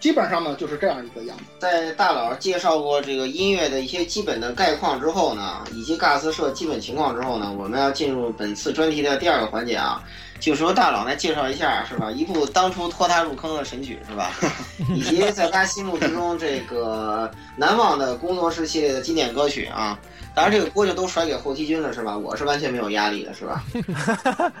[0.00, 1.44] 基本上呢就是这样一个样子。
[1.58, 10.02] 在大佬介绍过这个音乐的一些基本的概况之后呢，以及尬斯社基本情况之后呢，我们要进入本次专题的第二个环节啊，
[10.40, 12.10] 就是由大佬来介绍一下，是吧？
[12.10, 14.32] 一部当初拖他入坑的神曲，是吧？
[14.94, 19.98] 以及在他心目之中这个难忘的工作室系列的经典歌曲啊。
[20.32, 22.16] 当然，这个锅就都甩给后期君了，是吧？
[22.16, 23.64] 我是完全没有压力的，是吧？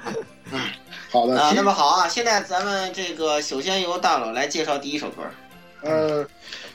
[1.10, 5.22] 好的，啊，那么好啊，现在咱们这个首先由大佬来介绍第一首歌。
[5.82, 6.26] 呃，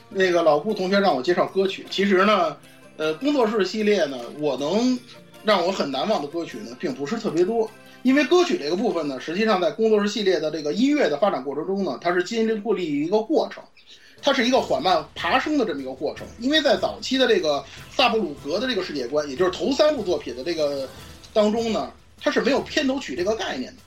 [0.08, 2.56] 那个老顾同学让我介绍歌曲，其实呢，
[2.96, 4.98] 呃，工作室系列呢，我能
[5.46, 7.70] 让我很难忘的歌曲呢，并不是特别多。
[8.02, 13.62] 因为歌曲这个部分呢，实际上在工作室系列的这个音乐的发展过程中呢，它是经历过一个过程，
[14.20, 16.26] 它是一个缓慢爬升的这么一个过程。
[16.40, 20.88] 因为在早期的这个萨布鲁格的这个世界观，也就是头三部作品的这个
[21.32, 23.82] 当中呢，它是没有片头曲这个概念的。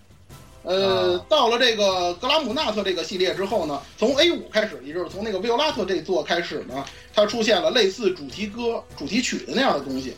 [0.63, 10.13] 呃，到了这个格拉姆纳特这个系列之后呢，从 A 五开始，也就是从那个维欧拉特这座开始呢，它出现了类似主题歌、主题曲的那样的东西。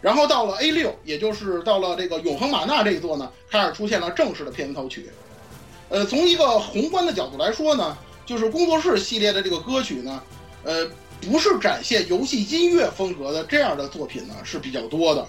[0.00, 5.10] 然后到了 A 六，也就是到了这个永恒玛纳这一座呢，开始出现了正式的片头曲。
[5.88, 10.22] 呃，从一个宏观的角度来说呢，就是工作室系列的这个歌曲呢，
[10.64, 10.88] 呃，
[11.20, 15.20] 不是展现游戏音乐风格的这样的作品呢是比较多的。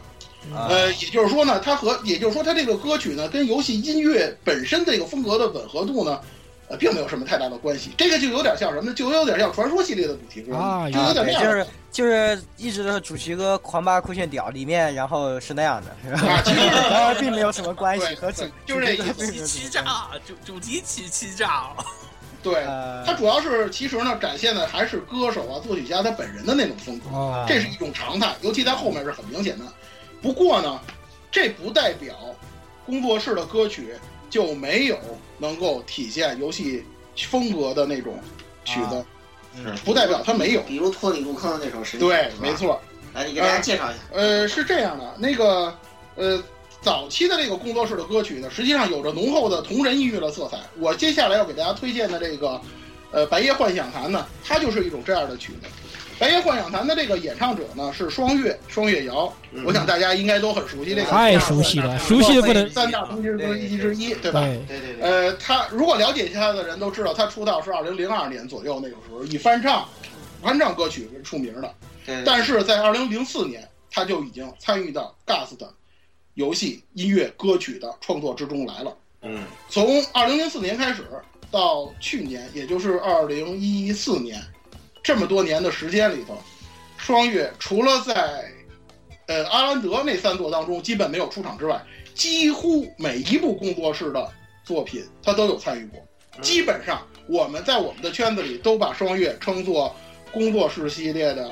[0.54, 6.20] 啊呃，也就是说呢，它和也就是说它这个歌曲呢，跟游戏音乐本身这个风格的吻合度呢，
[6.72, 7.92] 呃，并没有什么太大的关系。
[7.98, 8.94] 这个就有点像什么呢？
[8.94, 11.52] 就有点像传说系列的主题歌，啊就有点那样的。
[11.52, 16.32] 对就是就是一直都是主题歌《狂霸酷炫屌》里面，然后是那样的，是吧？
[16.32, 19.84] 啊，其实 然后并没有什么关系和主，就是主题欺诈，
[20.26, 21.68] 主主题曲欺诈，
[22.42, 27.10] 对，呃它主要是其实呢，展现的还是歌手啊、作曲家他本人的那种风格。
[27.10, 29.66] 哦，这是一种常态，尤其在后面是很明显的。
[30.22, 30.80] 不过呢，
[31.30, 32.16] 这不代表
[32.86, 33.96] 工作室的歌曲
[34.32, 34.98] 就没有
[35.38, 36.84] 能够体现游戏
[37.30, 38.18] 风格的那种
[38.66, 39.06] 曲子，
[39.56, 40.62] 嗯不代表它没有。
[40.62, 42.56] 比如托你入坑的那首神曲，对没。
[42.56, 42.82] 错。
[43.14, 44.00] 来，你给大家介绍一下。
[44.14, 45.78] 呃，是这样的，那个
[46.16, 46.42] 呃，
[46.82, 50.58] 早期的这个工作室的歌曲呢，实际上有着浓厚的同人音乐的色彩。
[50.80, 52.62] 我接下来要给大家推荐的这个，
[53.12, 55.68] 呃，《白夜幻想坛》呢，它就是一种这样的曲子。
[56.22, 61.10] 《白夜幻想坛》的这个演唱者呢是双月，双月瑶，嗯我想大家应该都很熟悉这个。
[61.10, 62.70] 太熟悉了，熟悉的不能。
[62.70, 64.42] 三大同之一之一，对吧？
[64.42, 69.84] 对，对对对，呃，他如果了解他的人都知道，他出道是二零零二年左右那个时候，以翻唱
[70.44, 71.74] 翻唱歌曲出名的。
[72.06, 75.74] 对但是在二零零四年，他就已经参与到 GAS 的
[76.36, 78.96] 游戏、音乐、歌曲的创作之中来了。
[79.24, 81.04] 嗯从二零零四年开始
[81.50, 84.40] 到去年，也就是二零一四年，
[85.04, 86.42] 这么多年的时间里头，
[86.98, 88.46] 双月除了在
[89.28, 91.82] 呃阿兰德那三座当中基本没有出场之外，
[92.14, 94.32] 几乎每一部工作室的
[94.64, 96.00] 作品他都有参与过。
[96.42, 99.94] 基本上我们在我们的圈子里都把双月称作
[100.32, 101.52] 工作室系列的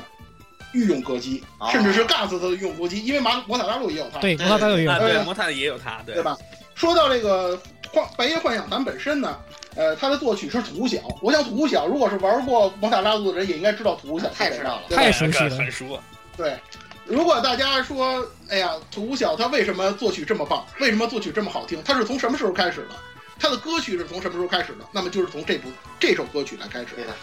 [0.74, 4.20] 御用歌姬，哦甚至是 GAS 的御用歌姬，因为马魔塔大陆也有他。
[4.20, 5.00] 对，魔塔大有用啊，。
[5.00, 6.38] 对，呃魔塔也有他，对对吧？
[6.76, 7.60] 说到这个
[7.92, 9.38] 幻白夜幻想咱本身呢，
[9.76, 10.98] 呃，他的作曲是土小。
[11.22, 16.00] 我想土小如果是玩过蒙塔拉族的人，也应该知道土小太知道了太熟悉了很熟。
[16.36, 16.58] 对。
[17.06, 20.64] 如果大家说，哎呀，土小他为什么作曲这么棒？
[20.80, 21.82] 为什么作曲这么好听？
[21.84, 22.96] 他是从什么时候开始的？
[23.40, 24.86] 他的歌曲是从什么时候开始的？
[24.92, 27.12] 那么就是从这部这首歌曲来开始对的。《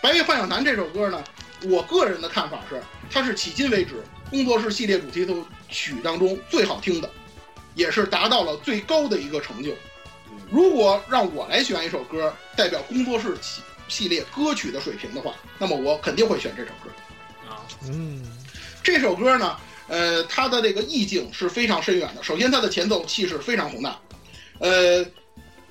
[0.00, 1.22] 白夜幻想坛》这首歌呢，
[1.68, 5.24] 我个人的看法是，它是迄今为止工作室系列主题
[5.68, 7.08] 曲当中最好听的，
[7.76, 9.70] 也是达到了最高的一个成就。
[10.50, 16.90] 如果让我来选一首歌代表工作室系系列歌曲的水平的话，那么我肯定会选这首歌。
[17.48, 18.22] 啊，嗯，
[18.82, 19.56] 这首歌呢，
[19.88, 22.22] 呃，它的这个意境是非常深远的。
[22.22, 24.00] 首先，它的前奏气势非常宏大，
[24.58, 25.04] 呃，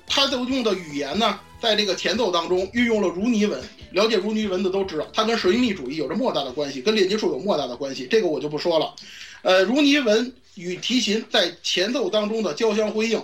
[0.06, 3.62] 它都用的语言呢，在这个前奏当中运用了如尼文。
[3.92, 8.06] 了解如尼文的都知道，它跟神秘主义有着莫大的关系，跟炼金术有莫大的关系。
[8.06, 8.94] 这个我就不说了。
[9.42, 13.20] 呃，如尼文与提琴在前奏当中的交相辉映，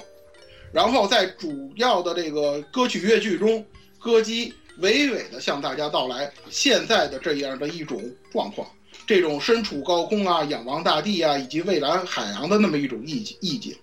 [0.76, 3.64] 然后在主要的这个歌曲乐剧中，
[3.98, 7.98] 歌姬娓娓地向大家道来现在的这样的一种
[8.30, 8.68] 状况。
[9.06, 13.74] 这种身处高空啊、仰望大地啊，以及蔚蓝海洋的那么一种意境意境。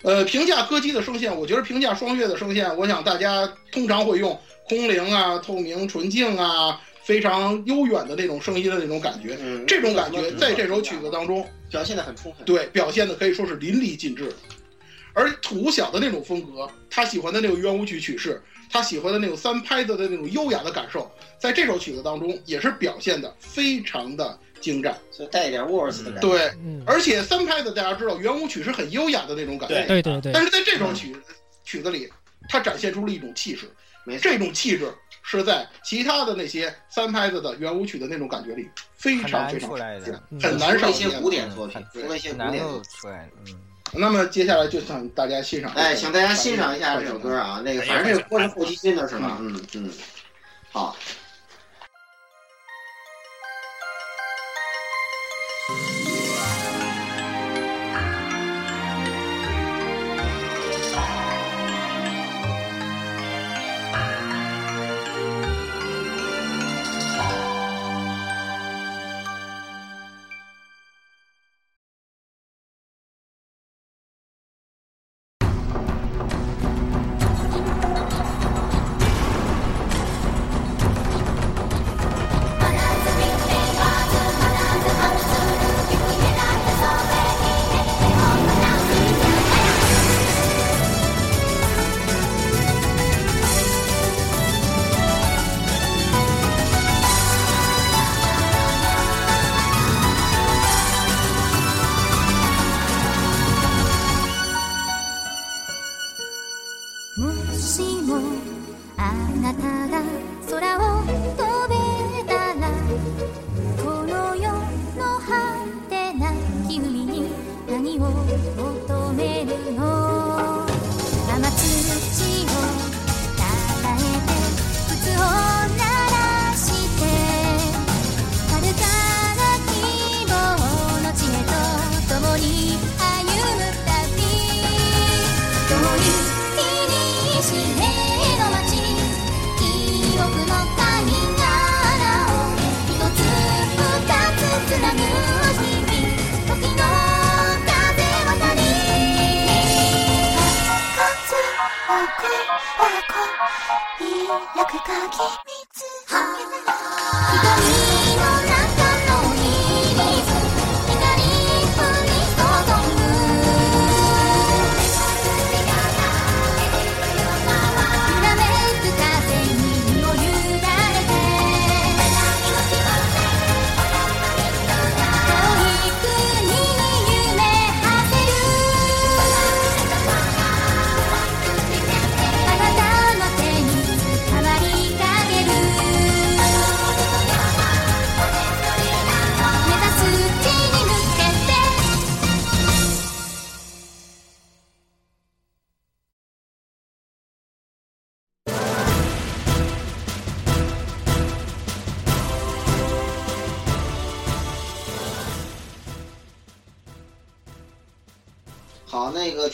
[0.00, 4.34] 呃，评价歌姬的声线，我觉得评价双月的声线，我想大家通常会用
[4.70, 9.36] 空灵啊、透明、纯净啊，非常悠远的那种声音的那种感觉。
[9.38, 12.42] 嗯，这种感觉在这首曲子当中，表现的很充分。
[12.46, 14.32] 对表现的可以说是淋漓尽致。
[15.12, 24.96] 而土小的那种风格，他喜欢的那种圆舞曲曲式，他喜欢的那种三拍子的那种优雅的感受，在这首曲子当中也是表现的非常的精湛。
[25.10, 26.28] 所以带一点沃尔斯的感觉。
[26.28, 31.14] 对，嗯，而且三拍子大家知道，圆舞曲是很优雅的那种感觉，对对对但，是在这首曲
[31.64, 32.08] 曲子里，
[32.48, 33.70] 它展现出了一种气势，
[34.04, 42.90] 没错这种气质是在其他的那些三拍子的圆舞曲的那种感觉里非常非常出来的少见嗯很难上一些见古典作品很，除了一些很难够古典作品。
[43.00, 43.30] 出来。
[43.46, 43.60] 嗯，
[43.92, 47.36] 那么接下来就请大家欣赏，哎，请大家欣赏一下这首歌。
[47.36, 49.36] 啊，那个反正这个歌是后期新的是吗？
[49.40, 49.90] 嗯嗯，
[50.72, 50.96] 好。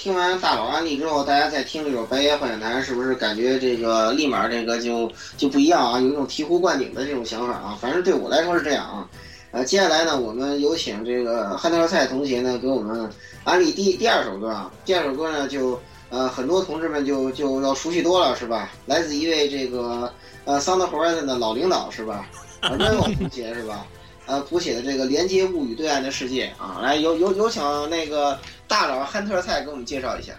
[0.09, 6.01] 听完大佬案例之后，大家再听这首《白夜幻想谈》，是不是感觉这个立马这个就就不一样啊？
[6.01, 7.77] 有一种醍醐灌顶的这种想法啊？
[7.79, 9.07] 反正对我来说是这样啊。
[9.51, 13.07] 呃，接下来呢，我们有请这个汉特赛同学呢给我们
[13.45, 14.73] 安利第第二首歌啊。
[14.83, 18.71] 第二首歌呢，就呃很多同志们就就要熟悉多了，是吧？
[18.87, 20.11] 来自一位这个
[20.47, 22.27] 呃 Sound Horizon 的老领导，是吧？
[22.61, 23.85] 啊，任老同学是吧？
[24.29, 30.35] 呃，谱写的这个《连接物语对岸的世界》啊，来有有有请那个大佬汉特菜给我们介绍一下。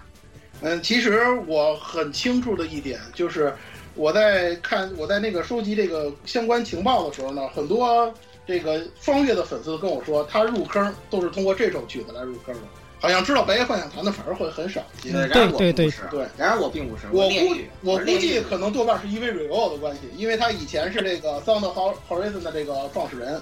[0.62, 3.52] 嗯，其实我很清楚的一点就是，
[3.96, 8.14] 我在看我在那个收集这个相关情报的时候呢，很多
[8.46, 12.62] 这个双月的粉丝跟我说，他入坑都是通过这首曲子来入坑的，
[13.00, 15.14] 好像知道《白夜幻想团》的反而会很少一些。
[15.14, 21.64] 对，嗯然而我对对并不是，对然而我并不是，我估炼狱，我估计可能多半是因为 Revo 的关系，因为他以前是这个 Sound
[22.08, 23.42] Horizon 的这个创始人。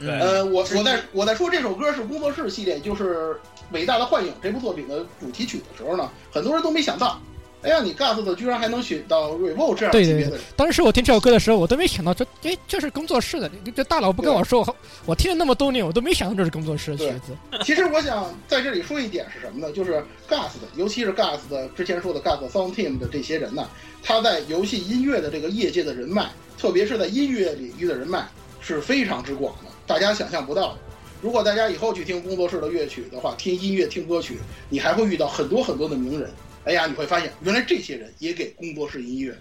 [0.00, 3.34] 对呃，我我在我在说这首歌是工作室系列，就是
[3.72, 7.20] 《伟大的幻影》这部作品的主题曲的时候呢，很多人都没想到，
[7.62, 10.40] 哎呀，你 Gas 的居然还能选到 Revo 这样对对级别的人。
[10.54, 13.50] 当时我听这首歌的时候，我都没想到这，哎，这是工作室的。
[13.64, 17.58] 这这大佬不跟我说，我我听了那么多年，我都没想到这是工作室的曲子。
[17.64, 19.72] 其实我想在这里说一点是什么呢？
[19.72, 19.94] 就是
[20.28, 23.68] Gas 的，尤其是 Gas 的之前说的 Gas Sound Team 的这些人呢，
[24.00, 28.24] 他在游戏音乐的这个业界的人脉，特别是在音乐领域的人脉
[28.60, 30.78] 是非常之广的，大家想象不到的。
[31.22, 34.36] 如果大家以后去听工作室的乐曲的话，听音乐、听歌曲，
[34.68, 36.30] 你还会遇到很多很多的名人。
[36.64, 39.34] 哎呀，你会发现原来这些人也给工作室音乐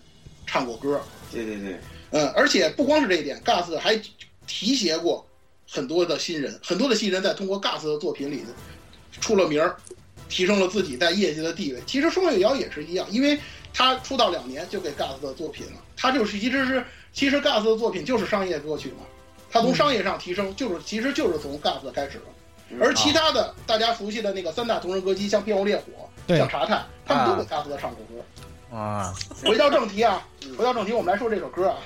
[0.45, 1.01] 唱过歌。
[1.31, 1.77] 对对对，
[2.11, 4.01] 嗯，而且不光是这一点，Gas 还
[4.47, 5.27] 提携过
[5.69, 8.41] 很多的新人，很多的新人在通过 Gas 的作品里
[9.19, 9.75] 出了名儿，
[10.29, 11.83] 提升了自己在业界的地位。
[11.85, 13.37] 其实双月瑶也是一样，因为
[13.73, 19.05] 他出道两年就给 Gas 的作品了，他就是一直是其实 Gas 的作品就是商业歌曲嘛，
[19.51, 22.23] 他从商业上提升就是其实就是从 Gas 开始的。
[22.81, 28.75] 而其他的大家熟悉的那个三大同人歌姬，像变红烈火，对像查探，他们都给 Gas 的唱过歌。
[28.75, 29.13] 啊，
[29.45, 31.77] 回到正题啊，回到正题，我们来说这首歌啊。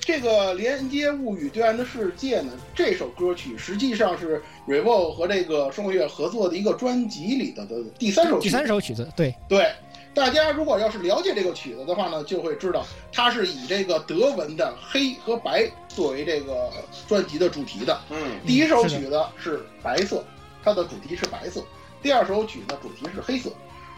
[0.00, 8.48] 这个《连接物语对岸的世界》呢，这首歌曲实际上是 Revo 和这个双月合作的一个专辑里的的第三首曲。
[8.48, 9.70] 第三首曲子，对，对，
[10.14, 16.70] 大家如果要是了解这个曲子的话呢，就会知道它是以这个德文的黑和白作为这个
[17.06, 18.00] 专辑的主题的。
[18.10, 20.24] 嗯第一首曲子是白色，
[20.64, 21.60] 它的主题是白色；
[22.02, 23.50] 第二首曲子主题是黑色，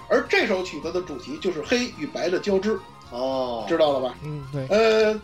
[0.09, 2.79] 而这首曲子的主题就是黑与白的交织，
[3.11, 4.15] 哦，知道了吧？
[4.23, 5.19] 嗯，对，呃，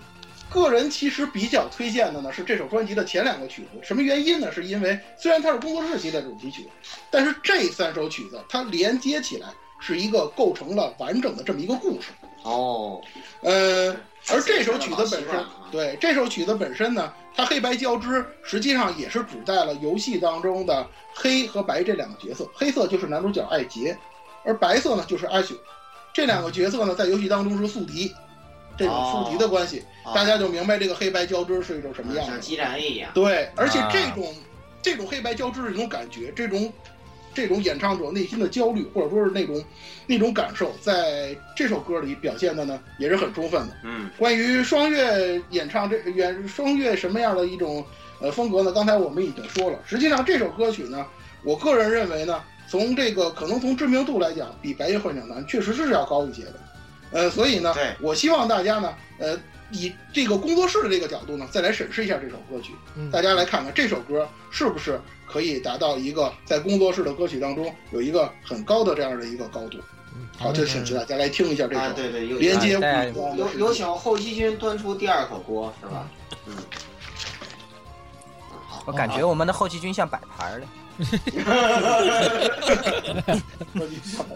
[0.48, 4.50] 个人其实比较推荐的呢是这首专辑的前两个曲子，什么原因呢？
[4.50, 6.66] 是因为虽然它是工作室系列主题曲，
[7.10, 12.08] 但是这三首曲子它连接起来是一个构成了完整的这么一个故事。
[12.42, 13.00] 哦，
[13.42, 13.90] 呃，
[14.28, 22.48] 而这首曲子本身对这首曲子本身呢，它黑白交织，实际上也是指代了游戏当中的黑和白这两个角色。
[22.54, 23.96] 黑色就是男主角艾杰，
[24.44, 25.54] 而白色呢就是阿雪。
[26.12, 28.14] 这两个角色呢，在游戏当中是宿敌，
[28.78, 32.32] 这种宿敌的关系，哦大家就明白这个黑白交织是一种什么样的。
[32.32, 34.34] 像激战一样，对，而且啊这种、
[34.80, 36.72] 这种黑白交织的一种感觉，这种
[37.36, 39.62] 这种演唱者内心的焦虑，或者说是那种
[40.06, 43.76] 那种感受，在这首歌里表现的呢，也是很充分的。
[43.84, 47.84] 嗯关于双月演唱这演双月什么样的一种
[48.22, 48.72] 呃风格呢？
[48.72, 51.06] 刚才我们已经说了，实际上这首歌曲呢，
[51.44, 56.54] 我个人认为呢，从这个可能从知名度来讲，比《白夜幻想团》确实是要高一些的。
[57.12, 59.38] 呃，所以呢对，我希望大家呢，呃，
[59.70, 69.78] 以这个工作室的这个角度呢，再来审视一下这首歌曲，嗯大家来看看这首歌是不是可以达到一个在工作室的歌曲当中有一个很高的这样的一个高度。
[70.18, 72.70] 嗯好，就请大家来听一下这首啊，对对，有连接
[73.36, 76.08] 有有请后期君端出第二口锅，是吧？
[76.46, 76.54] 嗯，
[78.48, 80.66] 好，我感觉我们的后期君像摆盘儿的。
[80.96, 81.04] 歌
[83.86, 84.28] 曲比较好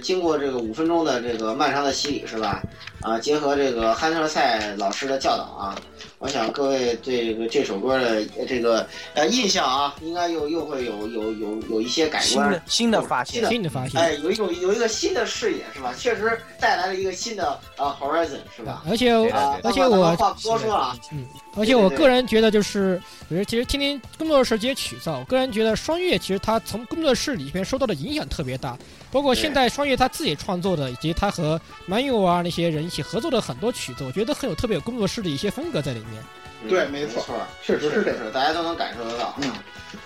[0.00, 2.62] 经过这个五分钟的这个漫长的洗礼是吧？
[3.00, 5.74] 啊，结合这个汉特赛老师的教导啊，
[6.18, 13.98] 我想各位对这个这首歌的这个呃印象啊，应该又又会有有有有一些改观新的，新的发现，新的发现。
[13.98, 15.94] 哎，有一种有一个新的视野是吧？
[15.96, 18.82] 确实带来了一个新的呃 horizon 是吧？
[18.90, 21.24] 而且啊，而且我话不多说了啊，嗯，
[21.56, 28.76] 而且我个人觉得就是，比如其实听听工作室这些曲子，我个人觉得双月其实他从工作室里面受到的影响特别大，
[29.10, 36.22] 包括现在双月他自己创作的，以及他和蛮友啊那些人一起合作的很多曲子，我觉得很有特别有工作室的一些风格在里面。
[36.68, 39.34] 对嗯没没错错，确实是这样是，大家都能感受得到。
[39.40, 39.50] 嗯，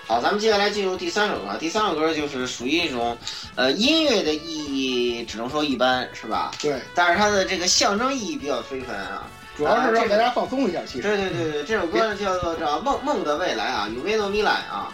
[0.06, 1.56] 好，咱们接下来进入第三首歌。
[1.58, 3.18] 第三首歌就是属于一种，
[3.56, 6.52] 呃，音乐的意义只能说一般，是吧？
[6.60, 9.26] 对，但是它的这个象征意义比较非凡啊。
[9.56, 10.80] 主要是让大家放松一下。
[10.86, 14.78] 其实，对对对对，这首歌呢叫做叫《梦梦的未来》啊，《有没有米来》啊嗯。
[14.78, 14.92] 啊，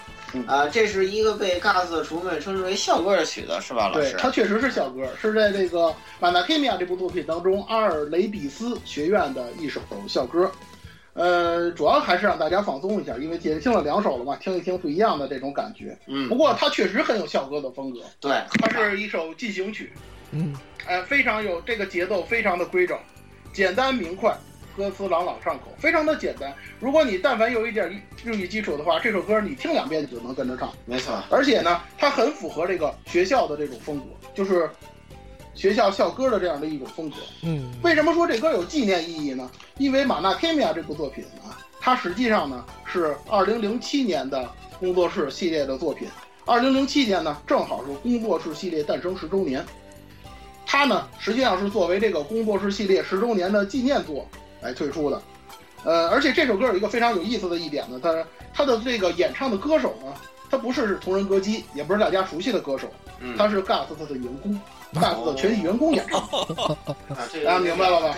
[0.72, 4.16] 这是一个被 GAS 的厨们称之为校歌的曲子，是吧，老对师？
[4.18, 5.86] 它确实是校歌，是在这个
[6.20, 10.50] 《马纳 K 米亚》这部作品当中，阿尔雷比斯学院的一首校歌。
[11.12, 15.98] 呃，主要还是让大家放松一下，因为已经听了两首了嘛，听一听不一样的这种感觉。
[16.06, 19.92] 嗯不，过它确实很有校歌的风格，对，它是一首进行曲，
[20.30, 20.54] 嗯，
[20.86, 22.96] 呃，非常有这个节奏，非常的规整，
[23.52, 24.32] 简单明快，
[24.80, 26.50] 歌词朗朗上口，非常的简单。
[26.80, 27.86] 如果你但凡有一点
[28.24, 30.72] 日语基础的话，这首歌你听两遍你就能跟着唱。
[30.86, 31.22] 没错。
[31.28, 34.70] 而且呢，它很符合这个学校的这种风格，就是
[35.54, 37.16] 学校校歌的这样的一种风格。
[37.42, 39.50] 嗯，为什么说这歌有纪念意义呢？
[39.76, 46.08] 因为《马纳天米亚》这部作品啊，它实际上呢是2007年的工作室系列的作品。
[46.46, 49.62] 2007年呢，正好是工作室系列诞生十周年。
[50.64, 54.26] 它呢，实际上是作为这个工作室系列十周年的纪念作
[54.60, 55.20] 来推出的。
[55.84, 60.12] 呃，而且这首歌有一个非常有意思的一点呢，它它的这个演唱的歌手呢，
[60.50, 62.86] 他不是同人歌姬，也不是大家熟悉的歌手，
[63.20, 64.60] 嗯，他是 GAS 的员工
[64.92, 66.20] ，GAS 的全体员工演唱。
[67.08, 68.14] 啊，这个大家明白了吧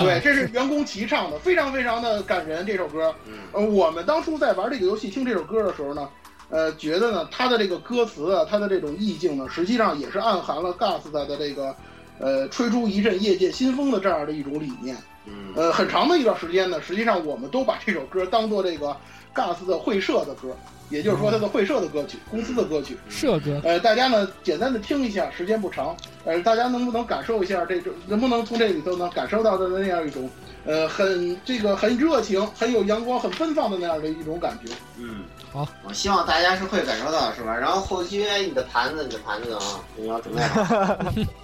[0.00, 2.64] 对，这是员工齐唱的，非常非常的感人。
[2.64, 6.08] 这首歌，嗯呃，我们当初在玩这个游戏听这首歌的时候呢，
[6.48, 11.76] 呃，觉得呢，它的这个歌词啊，它的这种意境呢，实际上也是暗含了 GAS 的这个，
[12.18, 14.96] 呃，吹出一阵业界新风的这样的一种理念。
[15.26, 18.94] 嗯呃，很长的一段时间呢，实际上我们都把这首歌当做这个
[19.34, 20.54] GAS 的会社的歌，
[20.90, 22.98] 也就是说它的会社的歌曲，公司的歌曲。
[23.08, 25.96] 社歌，呃，大家呢简单的听一下，时间不长，
[26.26, 30.28] 呃，大家能不能感受一下这种，能不能从这里头呢感受到的那样一种，
[30.66, 34.70] 呃，很这个很热情、很有阳光、很奔放的那样的一种感觉。
[34.98, 37.56] 嗯，好，我希望大家是会感受到，是吧？
[37.56, 40.98] 然后后期你的盘子，你的盘子啊，你要准备好。「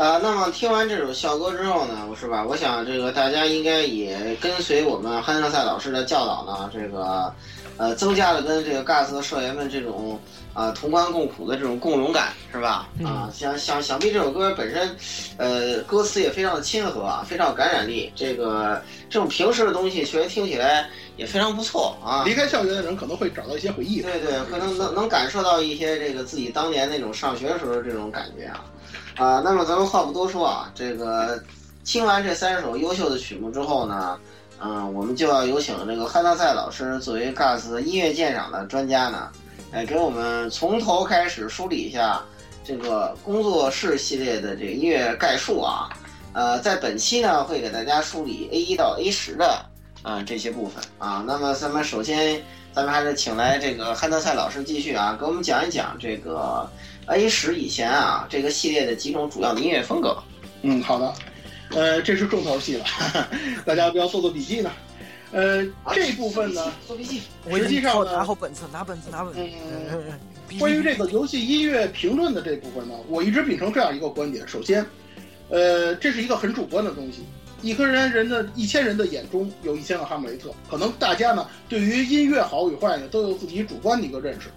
[0.00, 2.42] 呃，那么听完这首校歌之后呢，我是吧？
[2.42, 7.30] 我想这个大家应该也跟随我们汉克赛老师的教导呢，这个
[7.76, 10.18] 呃，增加了跟这个 GAS 的社员们这种
[10.54, 12.88] 啊、同甘共苦的这种共荣感，是吧？
[13.04, 14.96] 啊，想想想必这首歌本身，
[15.36, 18.10] 呃，歌词也非常的亲和啊，非常有感染力。
[18.16, 20.88] 这个这种平时的东西，确实听起来
[21.18, 22.24] 也非常不错啊。
[22.24, 24.00] 离开校园的人可能会找到一些回忆。
[24.00, 28.64] 对对，可能能能感受到一些这个自己当年那种上学时候的这种感觉啊。
[29.16, 31.42] 啊，那么咱们话不多说啊，这个
[31.84, 34.18] 听完这三首优秀的曲目之后呢，
[34.60, 39.28] 嗯、我们就要有请这个汉纳赛老师作为 GAS 音乐鉴赏的专家呢，
[39.72, 42.22] 来给我们从头开始梳理一下
[42.64, 45.88] 这个工作室系列的这个音乐概述啊。
[46.32, 49.66] 呃，在本期呢会给大家梳理 A 一到 A 十的
[50.02, 51.24] 啊、这些部分啊。
[51.26, 52.40] 那么咱们首先，
[52.72, 56.70] 咱们还是请来这个汉德赛老师继续啊，给我们讲一讲这个
[57.10, 60.16] A 十以前啊这个系列的几种主要的音乐风格。
[60.62, 61.14] 嗯，好的，
[61.70, 62.84] 呃，这是重头戏了，
[63.66, 64.70] 大家不要做做笔记呢。
[65.32, 67.22] 呃，啊这部分呢，做笔记。
[67.50, 69.40] 实际上呢拿好本子，拿本子，拿本子。
[69.40, 74.84] 嗯关于这个游戏音乐评论的这部分呢，我一直秉承这样一个观点：首先，
[75.48, 77.24] 呃，这是一个很主观的东西。
[77.62, 84.48] 一个人人的一千人的眼中有一千个哈姆雷特，可能大家呢对于音乐好与坏呢都有自己主观的一个认识。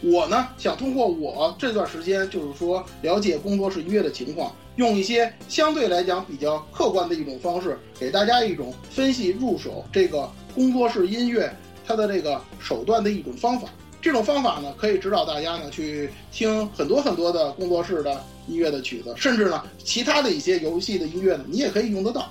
[0.00, 11.52] 我呢想通过我这段时间就是说了解工作室音乐的情况，用一些相对来讲比较客观的一种方式，给大家一种分析入手这个工作室音乐
[11.86, 13.68] 它的这个手段的一种方法。
[14.00, 22.30] 这种方法呢，可以指导大家呢去听很多很多的工作室的音乐的曲子，甚至呢其他的一些游戏的音乐呢，你也可以用得到，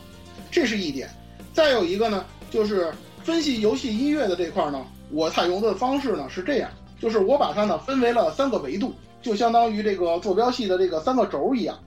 [0.50, 1.10] 这是一点。
[1.54, 11.78] 再有一个呢，就是分析游戏音乐的这块呢，我采用的方式呢是这样，就是我把它呢分为了三个维度，就相当于这个坐标系的这个三个轴一样。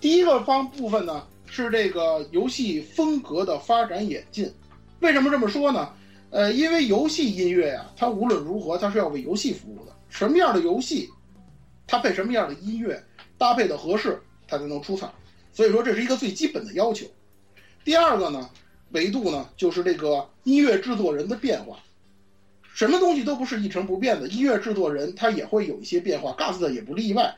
[0.00, 4.52] 第一个方部分呢是这个游戏风格的发展演进。
[5.00, 5.90] 为什么这么说呢？
[6.30, 9.92] 呃，因为游戏音乐呀、它无论如何，它是要为游戏服务的。
[10.08, 11.08] 什么样的游戏，
[11.86, 13.02] 它配什么样的音乐，
[13.38, 15.10] 搭配的合适，它才能出彩。
[15.52, 17.06] 所以说，这是一个最基本的要求。
[17.84, 18.50] 第二个呢，
[18.90, 21.78] 维度呢，就是这个音乐制作人的变化。
[22.76, 27.34] 什么东西都不是一成不变的，音乐制作人他也会有一些变化，gast 也不例外。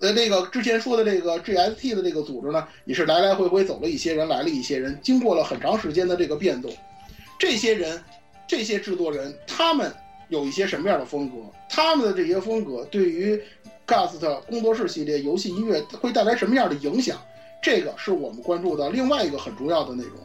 [0.00, 6.70] 呃，那个之前说的这个 GST 的这个组织呢，也是来来回回走了一些人，来了一些人，经过了很长时间的这个变动。
[7.38, 8.04] 这些人，
[8.46, 9.90] 这些制作人，他们
[10.28, 11.36] 有一些什么样的风格？
[11.70, 13.40] 他们的这些风格对于
[13.86, 17.18] GAS 的工作室系列游戏音乐会带来什么样的影响？
[17.62, 20.18] 这个是我们关注的另外一个很重要的内容。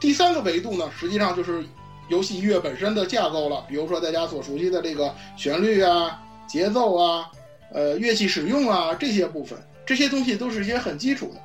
[0.00, 1.62] 第三个维度呢，实际上就是
[2.10, 7.30] 游戏音乐本身的架构了，比如说大家所熟悉的这个旋律啊、节奏啊、
[7.72, 9.56] 呃乐器使用啊这些部分，
[9.86, 11.40] 这些东西都是一些很基础的。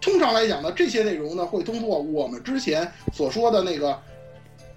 [0.00, 4.00] 通常来讲呢，这些内容呢会通过我们之前所说的那个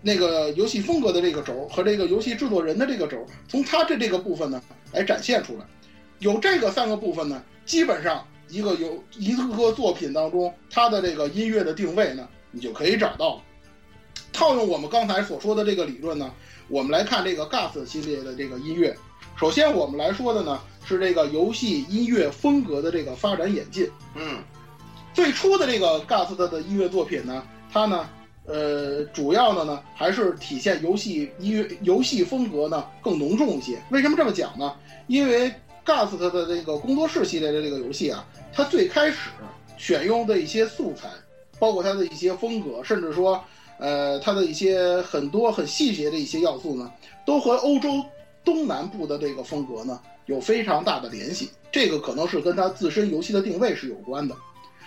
[0.01, 4.59] 那个游戏风格的这个轴和这个游戏制作人的这个轴，从它这这个部分呢
[4.93, 5.65] 来展现出来。
[6.17, 13.41] 有这个三个部分呢，基本上一个有一个作品当中它的这个音乐的定位呢，你就可以找到了。
[14.39, 16.31] 套用我们刚才所说的这个理论呢，
[16.69, 18.95] 我们来看这个 GAS 系列的这个音乐。
[19.37, 23.91] 首先我们来说的呢是这个游戏音乐风格的这个发展演进。
[24.15, 24.41] 嗯
[25.13, 28.09] 最初的这个 GAS 的的音乐作品呢，它呢，
[28.45, 33.77] 呃，主要的呢还是体现游戏音乐游戏风格呢更浓重一些。
[33.89, 34.73] 为什么这么讲呢？
[35.07, 35.51] 因为
[35.85, 39.31] GAS 它的这个工作室系列的这个游戏啊，它最开始
[39.77, 41.09] 选用的一些素材，
[41.59, 43.43] 包括它的一些风格，甚至说，
[43.79, 46.91] 呃，它的一些很多很细节的一些要素呢，
[47.25, 48.03] 都和欧洲
[48.43, 51.49] 东南部的这个风格呢有非常大的联系。
[51.71, 54.35] 这个可能是跟它自身游戏的定位是有关的。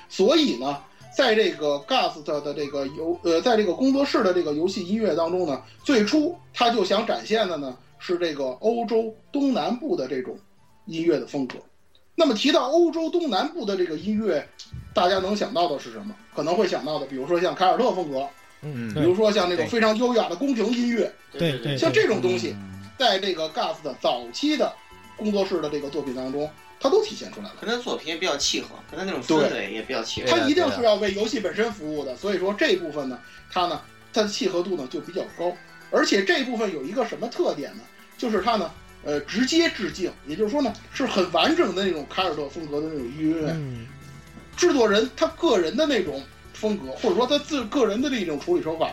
[0.09, 0.79] 所以呢，
[1.17, 10.37] 在这个 Gust 的这个游呃，在这个工作室的这个游戏音乐当中呢，最初他就想展现的呢是这个欧洲东南部的这种
[10.87, 11.57] 音乐的风格。
[12.15, 14.47] 那么提到欧洲东南部的这个音乐，
[14.93, 16.15] 大家能想到的是什么？
[16.35, 18.29] 可能会想到的，比如说像凯尔特风格，
[18.63, 22.57] 嗯比如说像那种非常优雅的宫廷音乐，对对像这种东西，
[22.99, 24.73] 在这个 GAST 的早期的
[25.17, 26.49] 工作室的这个作品当中，
[26.81, 27.55] 它都体现出来了。
[27.61, 30.29] 跟他作品也比较契合，跟他那种氛围也比较契合。
[30.29, 33.19] 对它一定是要为游戏本身服务的，所以说这一部分呢，
[33.51, 33.81] 它呢，
[34.13, 35.57] 它的契合度呢就比较高，
[35.91, 37.83] 而且这一部分有一个什么特点呢？
[38.17, 38.71] 就是它呢，
[39.05, 43.51] 呃，直接致敬，也就是说呢，是很完整的那种凯尔特风格的那种音乐。
[43.51, 43.87] 嗯，
[44.57, 46.23] 制作人他个人的那种
[46.55, 48.91] 风格，或者说他自个人的这种处理手法，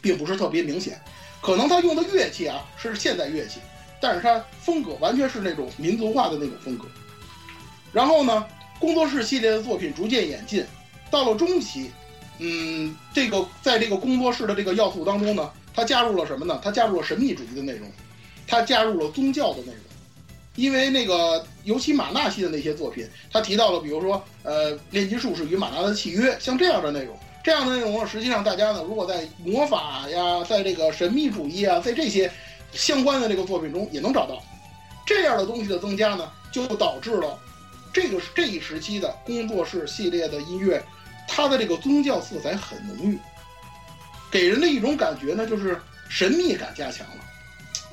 [0.00, 1.00] 并不是特别明显。
[1.40, 3.60] 可能他用的乐器啊是现代乐器，
[4.00, 6.84] 但是他风格完全是那种民族化的那种风格。
[7.92, 8.46] 然后呢，
[8.78, 10.64] 工作室系列的作品逐渐演进，
[11.10, 11.90] 到了中期，
[12.38, 16.60] 嗯，这个在这个工作室的这个要素当中呢，他加入了什么呢？
[16.62, 17.90] 他加入了神秘主义的内容，
[18.46, 19.76] 他加入了宗教的内容。
[20.60, 32.30] 因为那个，尤其马纳系的那些作品，他提到了，比如说，呃，炼金术士与马纳的契约，像这样的内容，这样的内容，实际上大家呢，如果在魔法呀，在这个神秘主义啊，在这些
[32.72, 34.38] 相关的这个作品中也能找到。
[35.06, 37.38] 这样的东西的增加呢，就导致了
[37.90, 40.82] 这个这一时期的工作室系列的音乐，
[41.26, 43.18] 它的这个宗教色彩很浓郁，
[44.30, 45.80] 给人的一种感觉呢，就是
[46.10, 47.24] 神秘感加强了，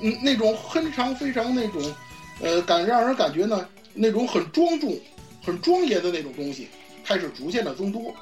[0.01, 1.82] 嗯，那种非常非常那种。
[2.42, 4.98] 呃，感让人感觉呢，那种很庄重、
[5.44, 6.68] 很庄严的那种东西，
[7.04, 8.14] 开始逐渐的增多。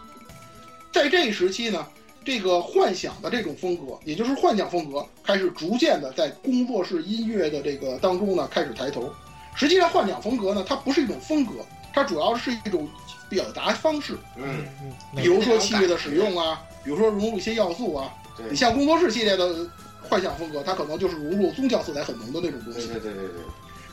[0.92, 1.86] 在这一时期呢，
[2.24, 9.12] 这个幻想的这种风格，也就是幻想风格，开始逐渐的在工作室音乐的这个当中呢，开始抬头。
[9.56, 11.54] 实际上，幻想风格呢，它不是一种风格，
[11.94, 12.88] 它主要是一种
[13.30, 14.18] 表达方式。
[14.38, 18.14] 嗯嗯，比如说器乐的使用啊，比如说融入一些要素啊。
[18.38, 19.56] 对你像工作室系列的
[20.02, 22.88] 幻想风格，它可能就是融入宗教色彩很浓的那种东西。
[22.88, 23.42] 对对对对对，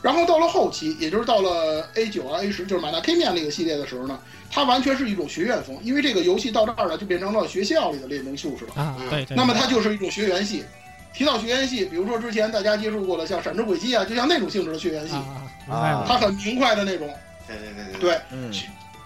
[0.03, 4.19] 然后到了后期，也就是到了 A 九啊 A 十，就是马纳 K 面那个系列的时候呢，
[4.51, 8.73] 它完全是一种学院风，因为这个游戏到这儿呢就变成了学校里的炼金术士了。
[8.75, 9.37] 啊，对对。
[9.37, 10.65] 那么它就是一种学员系。
[11.13, 16.05] 提到学员系，比如说之前大家接触过的像闪之轨迹啊，就像那种性质的学员系，啊，明白了。
[16.07, 17.07] 它很明快的那种，
[17.47, 18.51] 对对对对，对，嗯，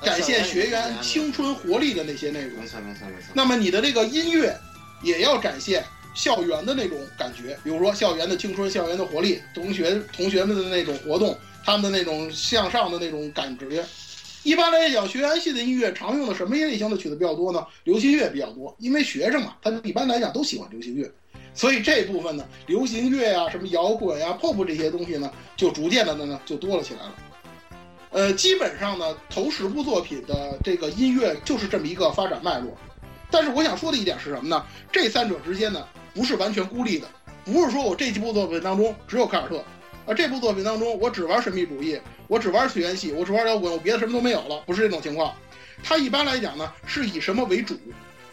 [0.01, 2.65] 展现学员青春活力的那些内容没。
[2.65, 3.27] 错没错没错。
[3.33, 4.57] 那么你的这个音乐
[5.03, 5.83] 也要展现
[6.17, 13.85] 校园的那种感觉，比如说校园的青春、校园的活力，同学同学们的那种活动，他们的那种向上的那种感觉。
[14.41, 17.63] 一般来讲，学员系的音乐常用的什么类型的曲子比较多呢？
[17.83, 21.07] 流行乐比较多，因为学生嘛，他一般来讲都喜欢流行乐，
[21.53, 27.15] 所以这部分呢，流行乐呀、什么摇滚呀、pop 这些东西呢，就逐渐的呢就多了起来了。
[28.09, 32.75] 呃，基本上呢，头十部作品的这个音乐就是这么一个发展脉络。
[33.29, 34.65] 但是我想说的一点是什么呢？
[34.89, 35.85] 这三者之间呢，
[36.17, 37.07] 不是完全孤立的，
[37.45, 39.63] 不是说我这几部作品当中只有凯尔特，
[40.07, 45.31] 啊，这部作品当中我只玩神秘主义，我只玩学员系，我只玩摇滚，我别的什么都没有了，不是这种情况。
[45.83, 47.75] 它一般来讲呢，是以什么为主，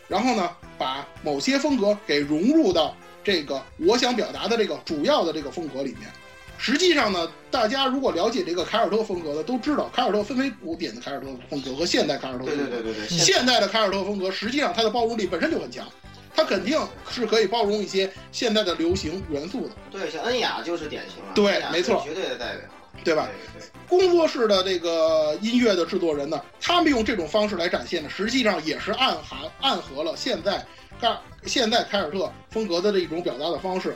[0.09, 6.11] 然后呢，把某些风格给融入到这个我想表达的这个主要的这个风格里面。
[6.57, 12.65] 实际上呢，大家如果了解这个凯尔特风格的，都知道凯尔特分为古典的凯尔特风格和现代凯尔特风格。
[12.65, 15.87] 对对对对对，现代的凯尔特风格，实际上它的包容力本身就很强，
[16.35, 16.79] 它肯定
[17.09, 22.63] 是可以包容一些现代的流行元素的，对，像恩雅就是典型了，对没错绝对的代表，
[23.05, 23.29] 对吧？
[23.55, 30.65] 对对工作室的这个音乐的制作人呢，他们用这种方式来展现呢，实际上也是暗含暗合了现在
[31.01, 33.95] 盖现在凯尔特风格的这一种表达的方式。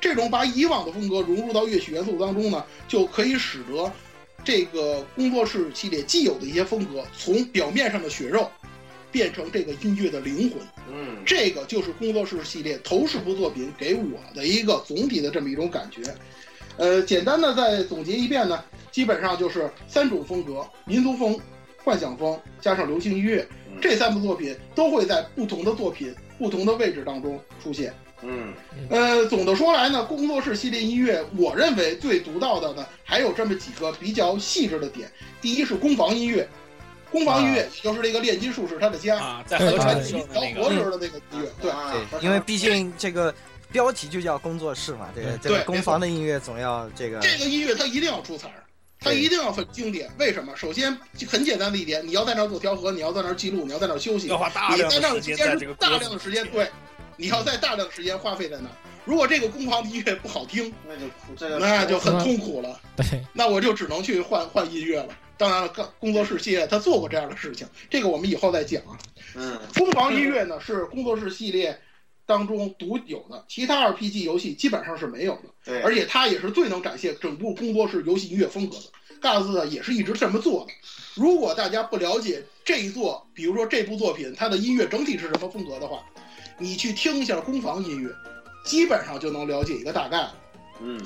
[0.00, 3.90] 这种把以往的风格融入到乐曲元素当中呢，就可以使得
[4.44, 8.50] 这个工作室系列既有的一些风格，从表面上的血肉，
[9.14, 10.58] 变成这个音乐的灵魂。
[10.92, 16.02] 嗯，这个就是工作室系列头十部作品给我的一个总体的这么一种感觉。
[16.76, 21.38] 呃，简单的再总结一遍呢，基本上就是三种风格：民族风、
[21.84, 23.46] 幻想风加上流行音乐。
[23.80, 27.94] 这三部作品都会在不同的作品、不同的位置当中出现。
[28.22, 28.52] 嗯
[28.88, 35.08] 呃，总的说来呢，工作室系列音乐，我认为最独到的呢，还有这么几个比较细致的点。
[35.40, 36.48] 第一是攻防音乐，
[37.14, 41.70] 攻防音乐也就是这个炼金术士他的家，啊，在对合成的对时候的摇那个，活时候的那个音乐，对。
[41.70, 43.32] 啊，因为毕竟这个
[43.70, 48.64] 标题就叫工作室嘛，这个这对个攻防的音乐总要这个这个音乐它一定要出彩儿，
[48.98, 50.10] 它一定要很经典。
[50.18, 50.56] 为什么？
[50.56, 50.98] 首先
[51.28, 56.68] 很简单的一点，你要在那儿做调和，你要在那儿记录，你要在那儿休息，要花大量你在那儿的时间在这个大量的时间，对，
[57.16, 58.72] 你要在大量的时间花费在那儿。
[59.04, 62.80] 如果这个攻防的音乐不好听，那就那就很痛苦了。
[62.96, 65.08] 对，那我就只能去换换音乐了。
[65.36, 68.98] 当然了，工工作室系列他做过这样的事情，这个我们以后再讲啊。
[69.36, 71.76] 嗯攻防音乐呢是工作室系列
[72.24, 75.42] 当中独有的，其他 RPG 游戏基本上是没有的。
[75.64, 78.84] 对，而且它也是最能展现整部工作室游戏音乐风格的。
[79.20, 80.72] Gas 呢也是一直这么做的。
[81.14, 86.04] 如果大家不了解这一作，比如说这部作品它的音乐整体是什么风格的话，
[86.58, 88.10] 你去听一下攻防音乐，
[88.64, 90.36] 基本上就能了解一个大概了。
[90.80, 91.00] 嗯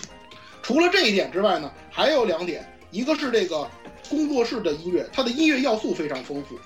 [0.62, 3.70] 除了这一点之外呢，还有两点，一个是这个
[4.08, 6.58] 工作室的音乐，它的音乐要素非常丰富。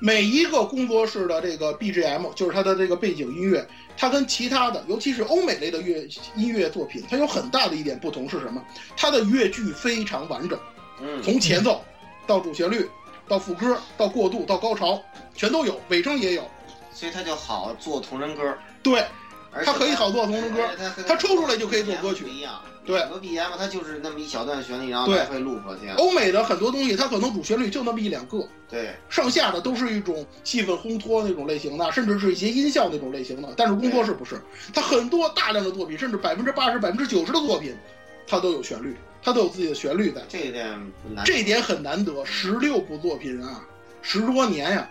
[0.00, 3.64] 每一个工作室的这个 BGM，就是它的这个背景音乐，
[3.96, 8.60] 它跟其他的，尤其是欧美类的乐音乐作品，它有很大的一点不同是什么？
[8.96, 10.58] 它的乐句非常完整，
[11.00, 11.80] 嗯，从前奏
[12.26, 12.88] 到主旋律，
[13.28, 15.00] 到副歌，到过渡，到高潮，
[15.36, 16.50] 全都有，尾声也有。
[16.92, 19.06] 所以它就好做同人歌，对，
[19.64, 20.68] 它可以好做同人歌，
[21.06, 22.60] 它抽出来就可以做歌曲一样。
[22.84, 25.96] 对很多 BGM 它就是那么一小段旋律，然后对来回 loop 这样。
[25.96, 33.54] 欧美的很多东西，它可能主旋律就那么一两个，对，剩下的都是一种气氛烘托那种类型的，甚至是一些音效那种类型的。
[33.56, 34.40] 但是工作室不是，
[34.74, 37.74] 它很多大量的作品，甚至百分之八十、百分之九十的作品，
[38.26, 40.20] 它都有旋律，它都有自己的旋律在。
[40.28, 40.68] 这一点
[41.14, 41.24] 难。
[41.24, 43.64] 这一点很难得，十六部作品啊，
[44.00, 44.90] 十多年呀、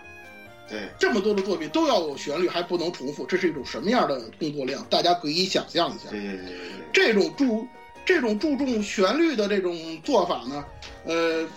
[0.66, 4.82] 对，这么多的作品都要有旋律，还不能重复，这是一种什么样的工作量？
[4.88, 6.08] 大家可以想象一下。
[6.08, 6.82] 对对对对对。
[6.92, 7.66] 这种注
[8.04, 10.64] 这种注重旋律的这种做法呢，
[11.04, 11.48] 呃，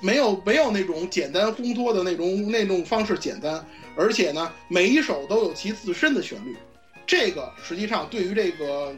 [0.00, 3.64] 没有没有那种简单烘托的那种那种方式简单，
[3.96, 6.56] 而且呢，每一首都有其自身的旋律，
[7.06, 8.94] 这个实际上对于这个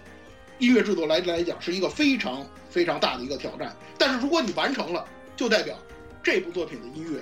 [0.59, 3.75] 音乐制作来来讲是一个非常非常大的一个挑战。
[3.97, 5.75] 但是如果你完成了，就代表
[6.23, 7.21] 这部作品的音乐，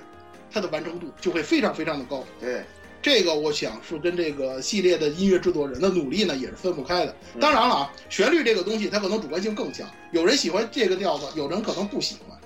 [0.50, 2.24] 它的完成度就会非常非常的高。
[2.40, 2.64] 对，
[3.00, 7.14] 这个我想是跟这个系列的音乐制作人的努力呢也是分不开的。
[7.34, 12.36] 嗯当然了啊，旋律这个东西它可能主观性更强，有人喜欢这个调子，有人可能不喜欢。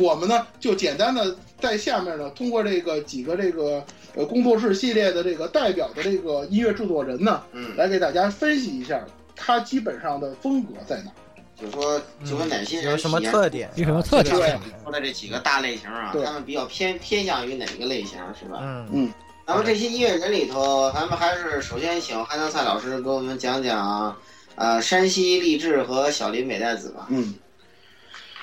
[0.00, 3.84] 我们呢就简单的在下面呢，通过这个几个这个
[4.14, 9.04] 呃工作室系列的这个代表的这个音乐制作人呢，嗯，来给大家分析一下
[9.36, 11.12] 他基本上的风格在哪。
[11.56, 13.70] 就说就跟哪些人有什么特点？
[13.76, 18.58] 有什么特点对说的这几个大类型啊，他们比较偏偏向于哪个类型是吧？
[18.60, 19.12] 嗯嗯
[19.46, 24.16] 咱们这些音乐人里头，咱们还是首先请汉江赛老师给我们讲讲，
[24.54, 27.06] 呃，山西励志和小林美代子吧。
[27.10, 27.34] 嗯，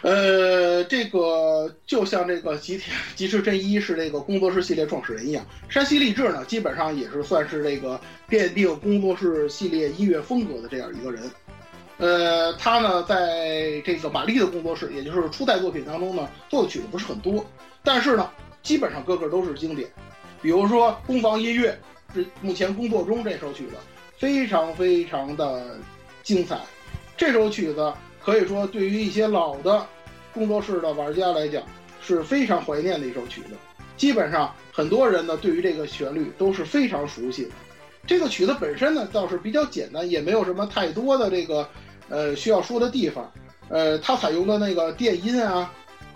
[0.04, 8.00] 呃，这个就像这个吉田吉士真一是这个工作室系列创始人一样，山西励志呢，基本上也是算是这个
[8.30, 11.24] 奠定工作室系列音乐风格的这样一个人。
[11.98, 17.44] 呃，他呢，在这个玛丽的工作室，也就是初代作品当中呢，做的曲子不是很多，
[17.84, 18.30] 但是呢，
[18.62, 19.92] 基本上个个都是经典。
[20.42, 21.78] 比如说《攻防音乐》
[22.16, 23.74] 是目前工作中这首曲子，
[24.18, 25.78] 非常非常的
[26.24, 26.60] 精彩。
[27.16, 29.86] 这首曲子可以说对于一些老的
[30.34, 31.64] 工作室的玩家来讲
[32.02, 33.50] 是非常怀念的一首曲子。
[33.96, 37.52] 基本上很多人呢对于这个旋律都是非常熟悉的。
[38.08, 41.70] 这个曲子本身呢倒是比较简单，也没有什么太多的这个
[42.10, 43.32] 呃需要说的地方。
[43.70, 45.72] 呃，它采用的那个电音啊，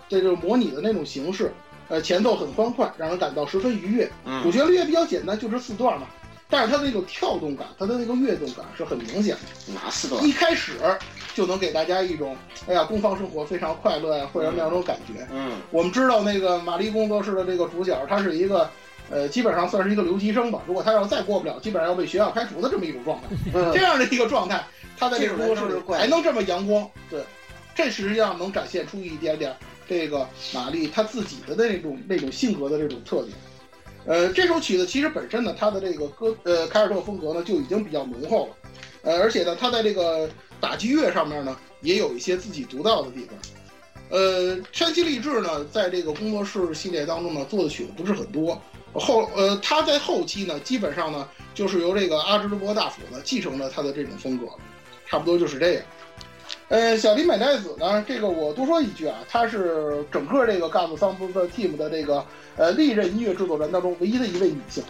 [0.08, 1.52] 这种模拟的那种形式，
[1.88, 4.10] 呃，前奏很欢快，让人感到十分愉悦。
[4.24, 6.06] 嗯主嗯，旋律也比较简单，就这四段嘛。
[6.48, 9.72] 但是它的那种跳动感，它的那个跃动感是很明显的。
[9.72, 10.24] 哪四段？
[10.24, 10.74] 一开始
[11.34, 12.36] 就能给大家一种，
[12.68, 15.26] 哎呀，东方生活非常快乐呀，或者那种感觉。
[15.32, 18.70] 嗯我们知道那个玛丽工作室的这个主角，他是一个，
[19.10, 20.62] 呃，基本上算是一个留级生吧。
[20.68, 23.26] 如果他要再过不了，基本上要被学校开除的这么一种状态。
[23.52, 24.64] 嗯这样的一个状态，
[24.96, 27.24] 他在这个工作室还能这么阳光，对，
[27.74, 29.52] 这实际上能展现出一点点
[29.88, 33.36] 这个玛丽她自己的那种那种性格的这种特点。
[34.06, 38.56] 呃，这首曲子其实本身呢，它的这个歌呃凯尔特风格呢就已经比较浓厚了，
[39.02, 40.30] 呃，而且呢，它在这个
[40.60, 43.34] 打击乐上面呢也有一些自己独到的地方。
[44.08, 48.62] 呃，山西励志呢，在这个工作室系列当中呢做的曲子不是很多，
[48.92, 54.46] 后呃他在后期呢基本上呢就是由这个阿芝伯大辅呢继承了他的这种风格，
[55.04, 55.82] 差不多就是这样。
[56.68, 64.82] 呃，小林美奈子呢，这个我多说一句啊，她是整个这个 Gas 桑普的 team 的这个呃历任音乐制作人当中唯一的一位女性，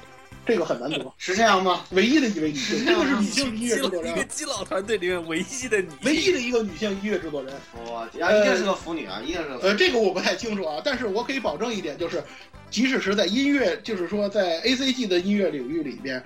[0.47, 1.85] 这个很难得，是这样吗？
[1.91, 7.53] 唯一的一位女性，这个是女性音乐制作人啊一个，基佬团队里面唯一的女性，唯一的一个女性音乐制作人。
[7.91, 12.23] 哇然后一定是个腐女啊，一定是个呃，这个我不太清楚啊，但是我可以保证一点，就是
[12.71, 16.25] 即使是在音乐，就是说在 A C G 的音乐领域里边，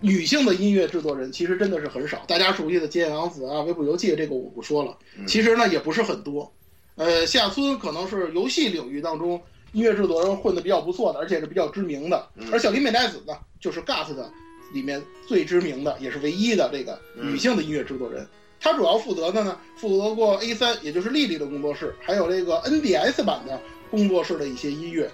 [0.00, 2.24] 女性的音乐制作人其实真的是很少。
[2.28, 6.50] 大家熟悉的菅野洋子啊、微步游记这个我不说了，嗯其实呢也不是很多。
[6.94, 9.40] 呃，夏村可能是游戏领域当中
[9.72, 12.28] 音乐制作人混得比较不错的，而且是比较知名的。
[12.36, 14.30] 嗯而小林美奈子呢，就是 GAT 的
[14.72, 18.26] 里面最知名的，也是唯一的这个女性的音乐制作人。
[18.60, 25.10] 她主要负责的呢，负责过 A 三，也就是丽丽的工作室，还有这个 NDS 版的工作室的一些音乐。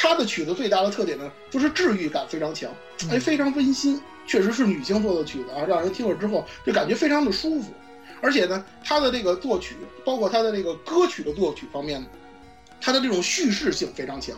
[0.00, 2.70] 她的曲子最大的特点呢，就是治愈感非常强，
[3.10, 7.72] 哎，非常温馨，确实是女性做的曲子啊，让人听了之后就感觉非常的舒服。
[8.20, 9.74] 而且呢，她的这个作曲，
[10.04, 12.06] 包括她的这个歌曲的作曲方面呢，
[12.80, 14.36] 它的这种叙事性非常强。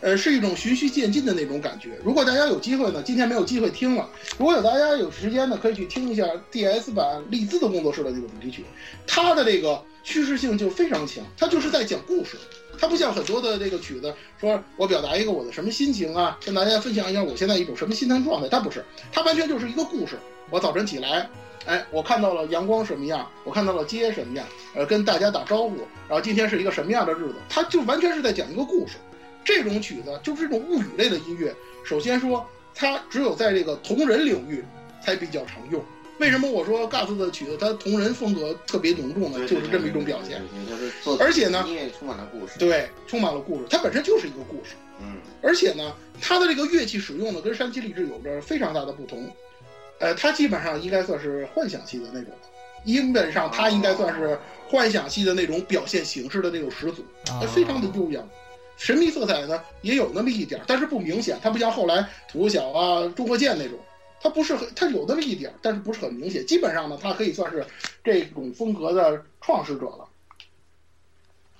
[0.00, 1.98] 呃，是一种循序渐进的那种感觉。
[2.04, 4.06] 如果大家有机会呢，今天没有机会听了，
[4.36, 8.64] 如果有大家有时间呢，可以去听一下 DS 版利兹的工作室的这个主题曲，
[9.06, 12.36] 它的这个叙事性就非常强，它就是在讲故事。
[12.78, 20.18] 它不像很多的这个曲子，说我表达一个我的什么心情啊，跟大家分享一下我现在一种什么心态状态，它不是，它完全就是一个故事。
[20.50, 21.28] 我早晨起来，
[21.64, 25.76] 哎，我看到了阳光什么样，我看到了街什么样，呃，跟大家打招呼，
[26.08, 28.94] 然后今天是一个什么样的日子，它就完全是在讲一个故事。
[29.44, 31.54] 这种曲子就是这种物语类的音乐，
[31.84, 34.64] 首先说它只有在这个同人领域
[35.00, 35.82] 才比较常用。
[36.18, 39.46] 为什么我说 Gus 的曲子它同人风格特别浓重呢？
[39.46, 40.40] 就是这么一种表现。，
[41.20, 44.74] 而且呢音乐充满了故事。，对，充满了故事，它本身就是一个故事。
[44.98, 49.28] 嗯而且呢，它的这个乐器使用呢，跟山崎励志有着非常大的不同。
[49.98, 52.32] 呃，它基本上应该算是幻想系的那种，
[52.84, 54.38] 基本上它应该算是
[54.68, 57.04] 幻想系的那种表现形式的那种始祖，
[57.54, 58.26] 非常的悠扬。
[58.78, 63.78] 神秘色彩呢也有那么一点儿，但是不明显，它不像后来土小啊、中国剑那种，
[64.26, 66.44] 它不是很，它有那么一点儿，但是不是很明显。
[66.44, 67.64] 基本上呢，它可以算是
[68.02, 70.04] 这种风格的创始者了。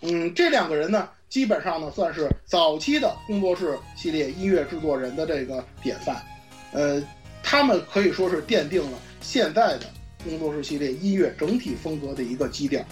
[0.01, 6.21] 嗯，这两个人呢，基本上呢算是早期的工作室系列音乐制作人的这个典范，
[6.73, 7.01] 呃，
[7.41, 9.87] 他们可以说是奠定了现在的
[10.25, 12.85] 工作室系列音乐整体风格的一个基调。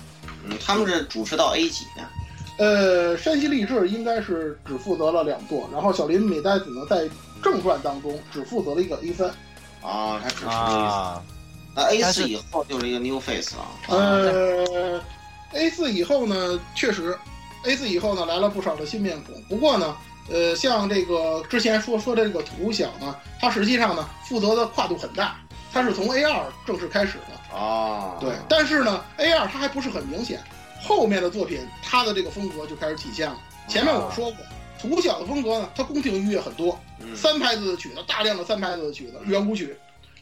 [0.45, 2.65] 嗯，他们是主持到 A 级的。
[2.65, 7.11] 呃，山西励志应该是只负责了两座，然后小林美代子呢在
[7.43, 9.35] 正传当中只负责了一个 A 三。
[9.85, 11.23] 啊，他只是 A 四，啊，
[11.75, 13.67] 那 A 四以后就是一个 New Face 了。
[13.89, 15.01] 呃
[15.53, 17.17] ，A 四以后呢，确实
[17.65, 19.35] ，A 四以后呢来了不少的新面孔。
[19.43, 19.95] 不过呢，
[20.31, 25.37] 呃，像这个之前说说的这个土小呢，他实际上呢负责的跨度很大，
[25.73, 27.57] 他是从 A 二正式开始的。
[27.57, 30.43] 啊，对，但是呢，A 二它还不是很明显，
[30.83, 33.37] 后面的作品它的这个风格就开始体现了。
[33.69, 34.45] 前面我说过，
[34.91, 39.75] 土小的风格呢，它宫廷音乐很多，嗯三拍子的曲子，大量的三拍子的曲子，圆舞曲，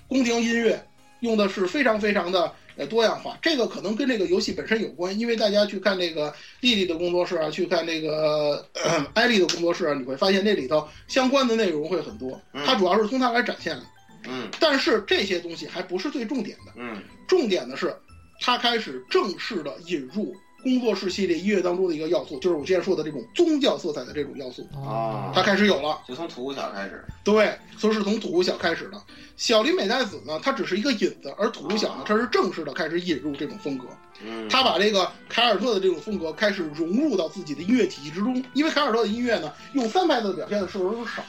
[0.09, 0.81] 宫廷音乐
[1.21, 3.37] 用的是非常非常的呃多样化。
[3.43, 12.41] 这个可能跟这个游戏本身有关，因为大家去看那个丽丽的工作室啊，去看那个、呃、艾丽的工作室啊，你会发现这里头相关的内容会很多。
[12.65, 13.83] 它主要是从它来展现的，
[14.29, 16.73] 嗯但是这些东西还不是最重点的。
[16.77, 17.95] 嗯重点的是，
[18.41, 26.01] 它开始正式的引入工作室系列音乐当中的一个要素，就是我之前说的这种宗教色彩的这种要素，啊它开始有了。
[26.07, 27.05] 就从土屋小开始。
[27.25, 29.01] 对，所以是从土屋小开始的。
[29.37, 33.87] 小林美奈子呢，它只是一个引子，而土屋小呢，它是正式的开始引入这种风格。
[34.25, 41.25] 嗯，他把这个凯尔特的这种风格开始融入到自己的音乐体系之中，因为凯尔特的音乐呢，用三拍子的表现的时候少，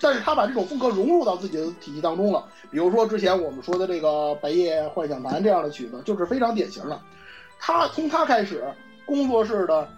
[0.00, 2.44] 但是他把这种风格融入到自己的体系当中了。
[2.70, 7.00] 比如说之前我们说的这个《白夜幻想盘》这样的曲子，就是非常典型的。
[7.58, 8.64] 他从他开始，
[9.04, 9.88] 工作室的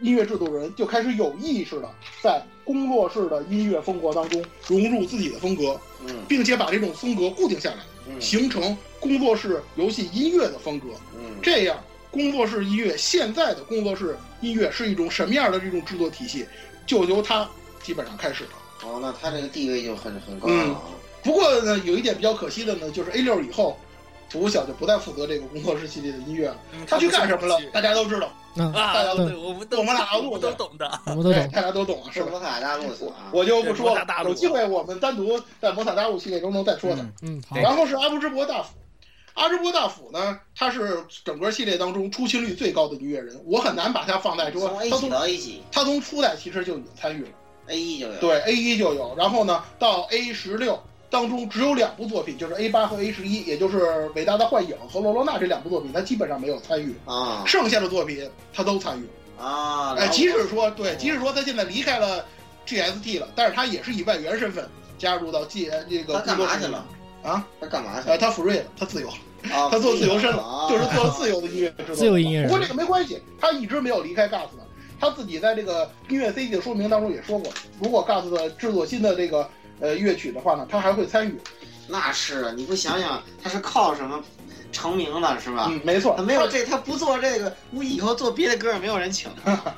[0.00, 1.88] 音乐制作人就开始有意识的
[2.22, 10.88] 在工作室的音乐风格当中融入自己的风格，嗯并且把这种风格固定下来，嗯形成工作室游戏音乐的风格。
[11.16, 11.78] 嗯这样，
[12.10, 16.46] 工作室音乐现在的工作室音乐是一种什么样的这种制作体系，
[16.86, 17.48] 就由他
[17.82, 18.50] 基本上开始了。
[18.84, 20.82] 哦，那他这个地位就很很高了啊。
[21.22, 23.78] 不过呢，有一点比较可惜的呢，就是 A 六以后，
[24.30, 26.56] 土小就不再负责这个工作室系列的音乐了。
[26.72, 27.58] 嗯他去干什么了？
[27.72, 30.88] 大家都知道，嗯，啊，大家都对，我们都我们俩都我都懂的。
[31.04, 31.50] 对，我们都懂。
[31.50, 32.28] 大家都懂啊，是吧？
[32.30, 33.30] 摩卡大陆死啊。
[33.32, 37.02] 我就不说了有机会我们单独在摩塔大陆系列中能再说的。
[37.02, 37.56] 嗯嗯，好。
[37.56, 38.70] 然后是阿布之博大辅，
[39.34, 47.30] 阿之博大辅呢，他是整个系列当中出勤率最高的音乐人，我很难把他放在说从他从到 A 级他从初代其实就已经参与了。
[47.68, 48.14] ，A 一就有。
[48.20, 53.78] 对 A 一就有，然后呢，到 A 十六当中只有两部作品，就是 A 八和 A 十一，也就是
[54.14, 59.08] 《伟大的幻影》和《罗罗娜》这两部作品，他基本上没有参与，啊剩下的作品他都参与。
[59.40, 62.24] 啊，哎，即使说对，即使说他现在离开了
[62.66, 64.66] GST 了，但是他也是以外援身份
[64.98, 66.84] 加入到 G 这个他干嘛去了？
[67.22, 67.46] 啊？
[67.60, 68.18] 他干嘛去呃，了？
[68.18, 69.08] 他 free 了，他自由，
[69.52, 71.94] 啊， 他做自由身了，啊就是做自由的音乐制作。
[71.94, 74.66] 自由音乐人不过这个没关系，他一直没有离开 GAS 的。
[74.98, 79.46] 他自己在这个音乐 CD 的说明当中也说过，如果 GAS 的制作新的这个
[79.80, 81.38] 呃乐曲的话呢，他还会参与。
[81.88, 84.20] 那是啊，你不想想他是靠什么
[84.72, 85.68] 成名的，是吧？
[85.70, 89.30] 嗯，没错，他没有这，他不做这个，估计以后做别的歌也没有人请。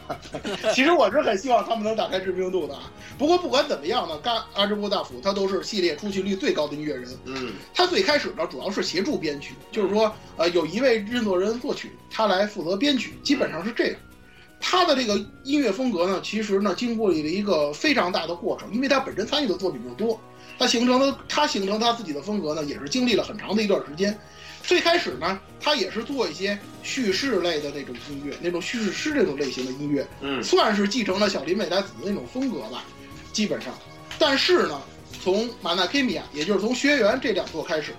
[0.75, 2.91] 其实我是很希望他们能打开知名度的啊。
[3.19, 7.07] 不过不管怎么样呢，嘎阿之波大辅他都是系列出勤率最高的音乐人。
[7.27, 13.97] 嗯他最开始呢，主要是协助编曲，就是说，呃，有一位制作人作曲，他来负责编曲，基本上是这样。
[14.61, 20.21] 他的这个音乐风格呢，其实呢，经过了一个非常大的过程，因为他本身参与的作品就多，
[20.59, 24.19] 他形成了他形成他自己的风格呢，也是经历了很长的一段时间。
[24.63, 32.85] 最开始呢，他也是做一些叙事类的那种音乐，那种叙事诗这种类型的音乐，嗯算是继承了小林美代子的那种风格吧，
[33.33, 33.73] 基本上。
[34.19, 34.83] 但是呢，
[35.23, 37.95] 从马纳 K 米亚，也就是从学员这两座开始，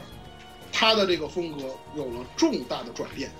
[0.71, 1.63] 他的这个风格
[1.95, 3.31] 有了重大的转变。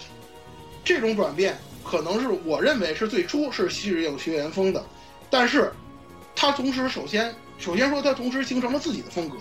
[0.83, 4.83] 这种转变可能是我认为是最初是适应学员风的，
[5.29, 5.71] 但是
[6.35, 9.37] 它同时首先首先说它同时形成了自己的风格，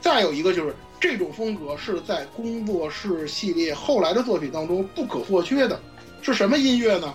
[0.00, 5.80] 再有一个就是这种风格是在工作室系列后来的作品当中不可或缺的，
[6.22, 7.14] 是什么音乐呢？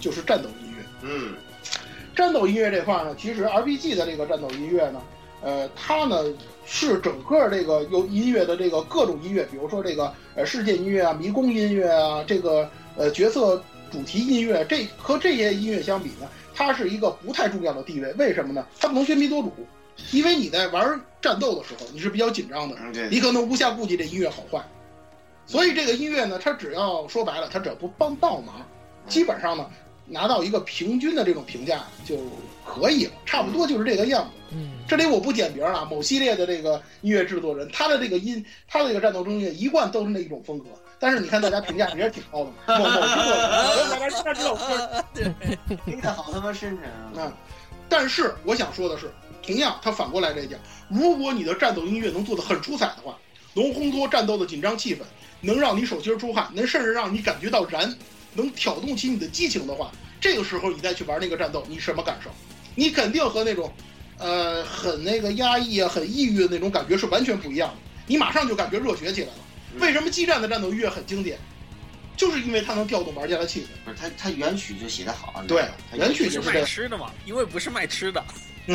[0.00, 0.84] 就是战斗音乐。
[1.02, 1.34] 嗯
[2.14, 5.02] 战斗音乐这块儿呢，其实 RPG 的这个战斗音乐呢，
[5.42, 6.24] 呃，它呢
[6.64, 18.12] 是整个这个有音乐的这个各种音乐，比如说这个呃世界音乐啊、迷宫音乐啊、这个呃角色主题音乐，这和这些音乐相比呢，它是一个不太重要的地位。
[18.14, 18.66] 为什么呢？
[18.78, 19.52] 它不能喧宾夺主，
[20.12, 22.76] 因为你在玩战斗的时候，你是比较紧张的，
[23.10, 24.62] 你可能无暇顾及这音乐好坏。
[25.46, 28.54] 所以这个音乐呢，它只要说白了，它只要不帮倒忙，
[29.06, 29.64] 基本上呢
[30.04, 32.16] 拿到一个平均的这种评价就
[32.64, 34.30] 可以了，差不多就是这个样子。
[34.52, 40.66] 嗯，这里我不点名了，某系列的这个音乐制作人，他的这个音，他的这个战斗音乐一贯都是那一种风格。
[40.98, 43.55] 但是你看大家评价也是挺高的，某某制作人，
[44.26, 47.26] 大家大家知道我听着好他妈深沉啊！
[47.26, 47.32] 啊。
[47.88, 50.58] 但是我想说的是，同样他反过来来讲，
[50.88, 53.16] 如果你的战斗音乐能做得很出彩的话，
[53.54, 55.02] 能烘托战斗的紧张气氛，
[55.40, 57.94] 能让你手心出汗，能甚至让你感觉到燃，
[58.34, 62.28] 能挑动起你的激情的话，这个时候你再去玩那个战斗，你什么感受？
[62.74, 63.72] 你肯定和那种，
[64.18, 67.76] 呃，很那个压抑啊、很抑郁的那种感觉是完全不一样的。
[68.08, 69.38] 你马上就感觉热血起来了。
[69.78, 71.38] 为什么激战的战斗音乐很经典？
[72.16, 73.66] 就是因为它能调动玩家的气氛。
[73.84, 78.24] 不是他他原曲就写得好，对原曲就是卖吃的嘛，因为不是卖吃的。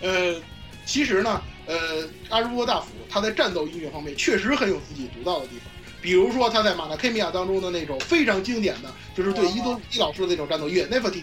[0.00, 0.40] 呃，
[0.86, 5.66] 其实呢，呃，阿如波大辅他在战斗音乐方面确实很有自己独到的地方。
[6.00, 11.22] 比如说他在马纳 K 米亚当中的那种非常经典的，就是对伊多伊老师的那种战斗音乐《Nefertiti》。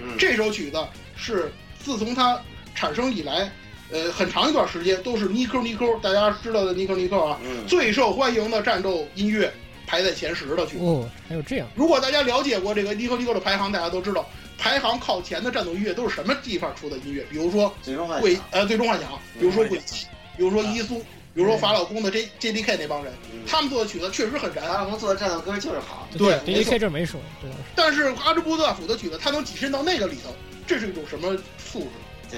[0.00, 0.78] 嗯，这首曲子
[1.16, 1.52] 是
[1.82, 2.40] 自从它
[2.74, 3.50] 产生以来，
[3.92, 9.52] 呃，很长一段时间都是尼科尼科，大家知道的尼科尼科啊，嗯，最受欢迎的战斗音乐
[9.86, 10.84] 排在前十的曲子。
[10.84, 14.26] 哦，还有这样，如果大家了解过这个尼科尼科的排行，大家都知道
[14.56, 20.06] 排行靠前的战斗音乐都是什么地方出的音乐，比如说最终幻想，鬼呃最终幻想，比如说鬼泣，
[20.38, 20.98] 比如说嗯伊苏，
[21.34, 27.60] 比如说法老宫的 J J D K 那帮人，嗯他们做的曲子确实很法燃，老宫做的战斗歌就是好，对这一没错 K 这没说，这倒是。
[27.74, 30.34] 但是阿兹波大辅的曲子，他能跻身到那个里头，
[30.66, 31.88] 这是一种什么素质？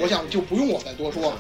[0.01, 1.38] 我想就不用我再多说了。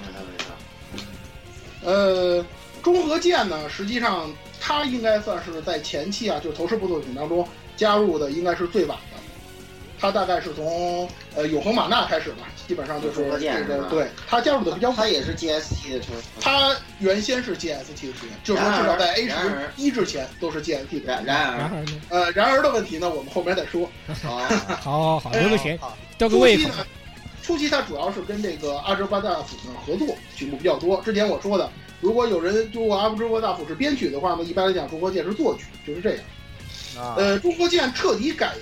[1.82, 2.44] 呃，
[2.82, 4.30] 中和剑呢，实际上
[4.60, 7.46] 它应该算是在前期啊，就是投射部作品当中
[7.76, 9.18] 加入的，应该是最晚的。
[10.00, 14.96] 它大概是从呃永恒玛纳开始吧，基本上就是这个对它加入的比较晚。
[14.96, 21.24] 它也是 GST 的车，它原先是 GST 的球员，就是说至少在 A 十一之前都是 GST 的然。
[21.24, 21.86] 然而，呢？
[22.10, 23.88] 呃，然而的问题呢，我们后面再说。
[24.22, 24.38] 好，
[24.82, 26.70] 好好留个闲，好吊个胃口。
[27.44, 31.00] 初期呢，初期它主要是跟这个阿哲巴大辅呢合作，曲目比较多。
[31.02, 31.70] 之前我说的，
[32.00, 36.24] 如果有人如果阿哲巴大辅是编曲的话呢，一般来讲中国剑是作曲，就是这样。
[36.96, 38.54] 啊，呃，中国剑彻底改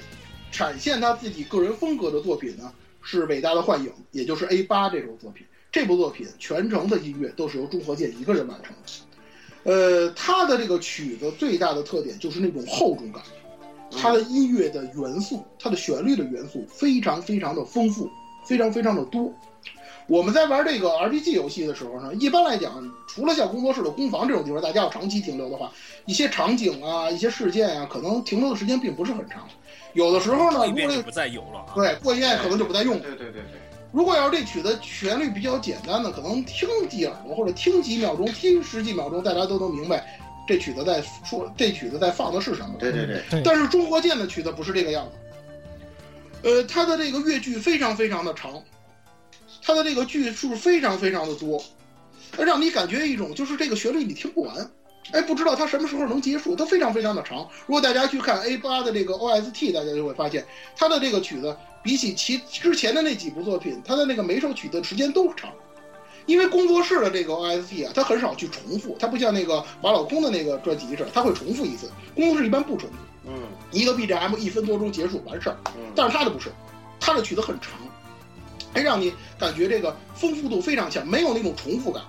[0.51, 2.73] 展现他自己个人风格的作品呢，
[3.03, 5.47] 是《伟大的幻影》，也就是 A 八这首作品。
[5.71, 9.71] 这部作品全程的音乐都是由中和剑一个人完成的。
[9.71, 13.23] 呃，他的这个曲子最大的特点就是那种厚重感，
[13.91, 18.11] 它的音乐的元素，它的旋律的元素非常非常的丰富，
[18.45, 19.33] 非常非常的多。
[20.09, 25.71] 我们在玩这个 RPG 游戏的时候呢，一般来讲，除了像工作室的攻防这种地方，大家要长期停留的话，
[26.07, 29.47] 一些场景啊、一些事件啊，可能停留的时间并不是很长。
[29.95, 31.73] 有的时候呢，如果不再有了啊。
[31.75, 33.01] 对过一遍可能就不再用了。
[33.01, 33.43] 对对对对，
[33.93, 40.19] 如果要是这曲子旋律比较简单的，可能听几耳朵或者听几秒钟、听十几秒钟，大家都能明白
[40.49, 42.75] 这曲子在说这曲子在放的是什么。
[42.79, 45.17] 对对对，对，但是中国剑的曲子不是这个样子，
[46.43, 48.63] 呃，它的这个乐句非常非常的长，
[49.63, 51.63] 它的这个句数非常非常的多，
[52.39, 54.71] 让你感觉一种就是这个旋律你听不完，
[55.13, 57.49] 哎，不知道它什么时候能结束，它非常非常的长。
[57.67, 60.45] 如果大家去看 A 八的这个 OST，大家就会发现
[60.77, 65.53] 它的这个曲子比起其之前的那几部作品，它的那个每首曲子时间都长。
[66.25, 71.91] 因为工作室的这个 OST 啊，它很少去重复，它不像那个瓦老空的那个专辑似的，它会重复一次。
[72.15, 72.95] 工作室一般不重复。
[73.27, 73.33] 嗯
[73.71, 76.51] 一个 BGM 一分多钟结束完事儿，嗯，但是他的不是，
[77.01, 77.73] 他的曲子很长，
[78.75, 82.03] 哎，让你感觉这个丰富度非常强，没有那种重复感。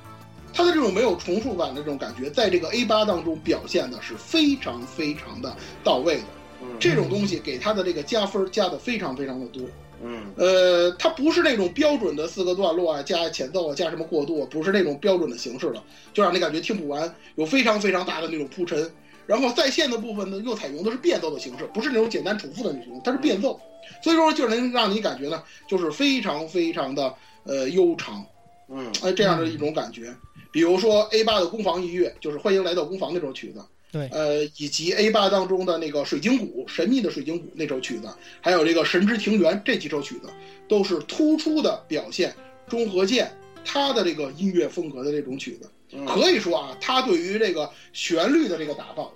[0.55, 6.23] 他的这种没有重复感的这种感觉，在这个 A 八当中表现的是非常非常的到位的。
[6.61, 9.63] 嗯这种东西给他的这个加分加的非常非常的多。
[10.03, 15.83] 嗯呃，它不是那种标准的四个段落啊，加前奏啊，加什么过渡啊，不是那种标准的形式了，
[16.13, 18.89] 就让你感觉听不完，有非常非常大的那种铺陈。
[19.25, 23.59] 然后在线的部分呢，又采用的是变奏的形式，不是那种简单重复的那种，它是变奏，
[24.03, 27.13] 所以说就能让你感觉呢，就是非常非常的
[27.43, 28.25] 呃悠长，
[28.69, 30.13] 嗯哎，这样的一种感觉。
[30.51, 38.07] 比如说 A 八的攻防音乐，就是欢迎来到攻防那首曲子，对呃，以及 A 八当中的那个水晶谷神秘的水晶谷那首曲子，
[38.39, 40.29] 还有这个神之庭园这几首曲子，
[40.67, 42.35] 都是突出的表现
[42.67, 43.31] 中和剑
[43.65, 45.67] 他的这个音乐风格的这种曲子。
[45.95, 49.11] 嗯，可以说啊，他对于这个旋律的这个打造，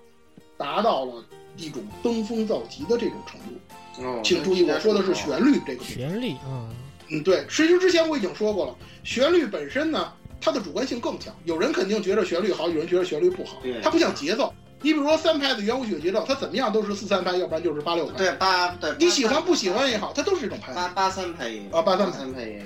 [0.57, 1.23] 达到了
[1.55, 4.05] 一种登峰造极的这种程度。
[4.05, 5.83] 哦请注意，我说的是旋律这个。
[5.83, 6.69] 旋律啊，
[7.09, 11.35] 嗯，对，其实之前我已经说过了，旋律本身呢，它的主观性更强。
[11.45, 13.81] 有人肯定觉得旋律好，有人觉得旋律不好对。
[13.81, 18.13] 它不像节奏，你比如说三拍的圆舞曲节奏，它怎么样都是四三拍，要不然就是八六拍。
[18.15, 20.73] 对八对，你喜欢不喜欢也好，它都是一种拍。
[20.73, 22.63] 八八三拍也有啊八三拍三拍也有。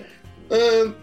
[0.50, 0.94] 呃，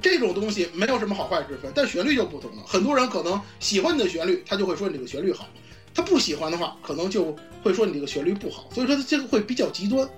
[0.00, 2.62] 这种东西没有什么好坏之分，但旋律就不同了。
[2.66, 5.44] 很多人可能喜欢你的旋律，他就会说你这个旋律好；
[5.94, 8.68] 他不喜欢的话，可能就会说你这个旋律不好。
[8.72, 10.08] 所以说，这个会比较极端，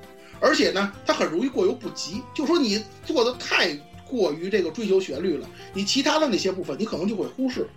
[0.40, 2.22] 而且呢，它很容易过犹不及。
[2.34, 3.74] 就说你做的太
[4.06, 7.68] 过于这个追求旋律了，你其他的那些部分你可能就会忽视。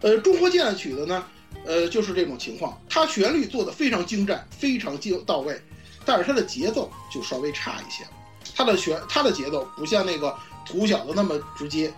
[0.00, 1.24] 呃，中国剑的曲子呢，
[1.64, 5.60] 呃，就是这种情况，它旋律做的非常精湛，非常精到位，
[6.04, 8.10] 但是它的节奏就稍微差一些了。
[8.54, 10.34] 它的旋，它的节奏不像那个
[10.68, 11.92] 土小的那么直接，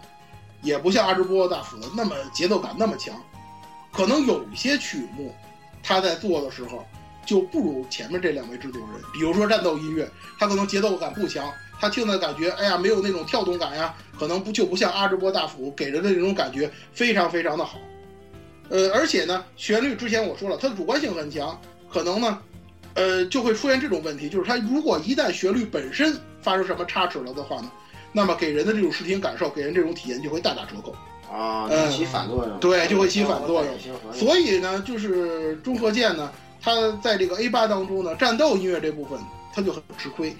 [0.63, 3.15] 也不像阿之波大辅的那么节奏感那么强。
[3.93, 5.35] 可能有一些曲目，
[5.83, 6.87] 他在做的时候
[7.27, 8.91] 就不如前面这两位制作人。
[9.13, 17.79] 比如说战斗音乐，他可能节奏感不强，他听的感觉，哎呀，没有那种跳动感呀，可能不就不像阿之波大辅给人的那种感觉非常非常的好。
[18.69, 21.61] 呃，而且呢，旋律之前我说了，它的主观性很强，
[21.93, 22.39] 可能呢，
[22.95, 27.73] 呃，就会出现这种问题，就是它如果一旦旋律本身发生什么差池了的话呢，
[28.13, 30.95] 那么给人的这种视听感受，给人这种体验就会大打折扣。
[31.33, 32.59] 啊，嗯起反作用。
[32.59, 39.19] 对就会起反作用所以呢，就是中和剑呢，它在这个 A 八当中呢，战斗音乐这部分
[39.55, 40.37] 它就很吃亏，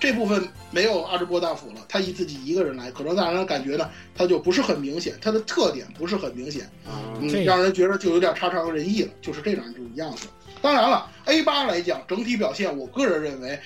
[0.00, 10.26] 这部分没有阿之波大辅了，他以自己一个人来，可能让人感觉呢，他就不是很明显，它的特点不是很明显，嗯嗯，让人觉得就有点差强人意了，就是这样这种样子。
[10.60, 13.56] 当然了，A 八来讲，整体表现，我个人认为，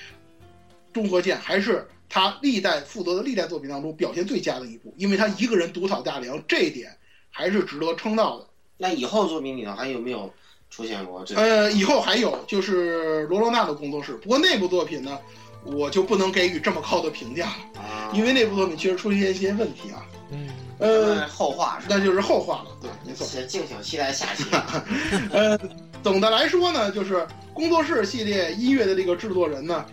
[0.93, 6.95] 中和剑还是他历代负责的历代作品当中表现最佳的一部，因为他一个人独挑大梁，这一点
[7.29, 8.47] 还是值得称道的。
[8.77, 10.31] 那以后作品里头还有没有
[10.69, 11.35] 出现过这？
[11.35, 15.17] 呃，以后还有就是罗罗娜的工作室，不过那部作品呢，
[15.63, 20.05] 我就不能给予这么高的评价了，啊，因为那部作品确实出现一些问题啊。
[20.31, 21.87] 嗯，呃，后话是？
[21.89, 23.25] 那就是后话了，对，没错。
[23.25, 24.43] 是敬请期待下期。
[25.31, 25.57] 呃，
[26.03, 29.85] 总的来说呢，就是工作室系列音乐的这个制作人呢，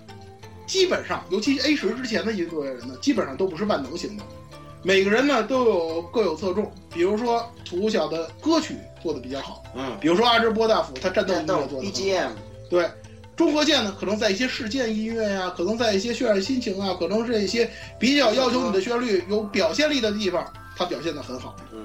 [0.67, 4.23] 基本上，尤其 A 十之前的制作人呢，基本上都不是万能型的，
[4.83, 6.73] 每个人呢都有各有侧重。
[6.93, 12.31] 比如说土小的歌曲做的比较好，嗯，比如说阿芝波大辅他战斗音乐做的 BGM
[12.71, 12.89] 对。
[13.37, 17.69] 中和剑呢，可能在一些事件音乐呀、可能在一些渲染心情啊，可能是一些
[17.99, 20.47] 比较要求你的旋律有表现力的地方，
[20.77, 21.57] 他表现的很好。
[21.73, 21.85] 嗯，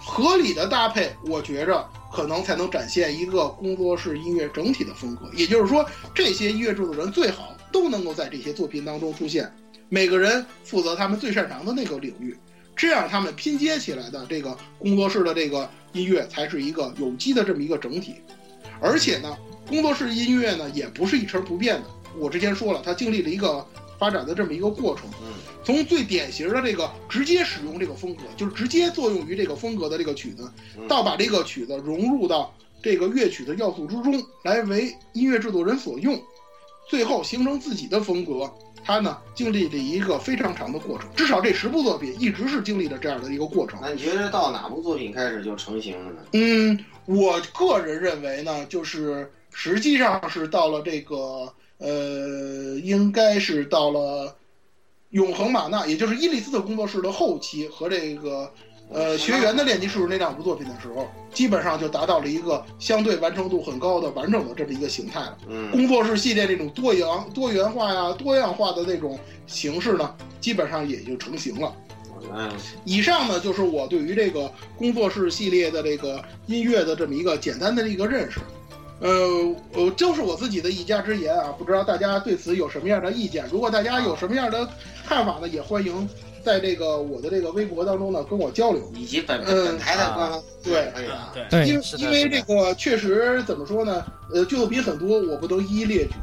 [0.00, 5.26] 合理的搭配，我觉着可能才能展现一个工作室音乐整体的风格。
[5.34, 5.84] 也就是说，
[6.14, 9.52] 这些音乐制作人最好都能够在这些作品当中出现，
[9.88, 12.36] 每个人负责他们最擅长的那个领域，
[12.76, 18.14] 这样他们拼接起来的这个工作室的这个音乐才是一个有机的这么一个整体。
[18.80, 19.36] 而且呢，
[19.66, 21.86] 工作室音乐呢也不是一成不变的。
[22.16, 23.66] 我之前说了，它经历了一个
[23.98, 25.06] 发展的这么一个过程。
[25.20, 25.32] 嗯，
[25.64, 30.48] 从最典型的这个直接使用这个风格，就是直接作用于这个风格的这个曲子，
[30.78, 36.20] 嗯到把这个曲子融入到这个乐曲的要素之中，来为音乐制作人所用，
[36.86, 38.50] 最后形成自己的风格。
[38.86, 43.78] 他呢经历了一个非常长的过程，至少这十部作品一直是经历了这样的一个过程。
[43.80, 46.18] 那你觉得到哪部作品开始就成型了呢？
[46.32, 54.36] 嗯，我个人认为呢，就是实际上是到了这个呃，应该是到了
[55.10, 58.52] 永恒玛纳，也就是伊利斯特工作室的后期和这个
[58.94, 65.36] 呃学员的炼金术那两部作品的时候，基本上就达到了一个相对完成度很高的完整的这么一个形态了。
[65.48, 69.18] 嗯，工作室系列这种多元多元化呀、多样化的那种
[69.48, 71.74] 形式呢，基本上也就成型了。
[72.22, 72.76] 原来如此。
[72.84, 78.38] 以上呢，就是我对于这个工作室系列的这个音乐的这么一个简单的一个认识。
[79.00, 79.10] 呃，
[79.72, 83.44] 呃，就是我自己的一家之言啊，不知道大家对此有什么样的意见？
[83.50, 84.66] 如果大家有什么样的
[85.04, 86.08] 看法呢，也欢迎
[86.44, 88.82] 在这个我的这个微博当中呢跟我交流。
[88.94, 91.32] 以及本嗯本台的官方对可以啊。
[91.32, 94.04] 对，对因为因为这个确实怎么说呢？
[94.32, 96.14] 呃，剧作品很多，我不能一一列举。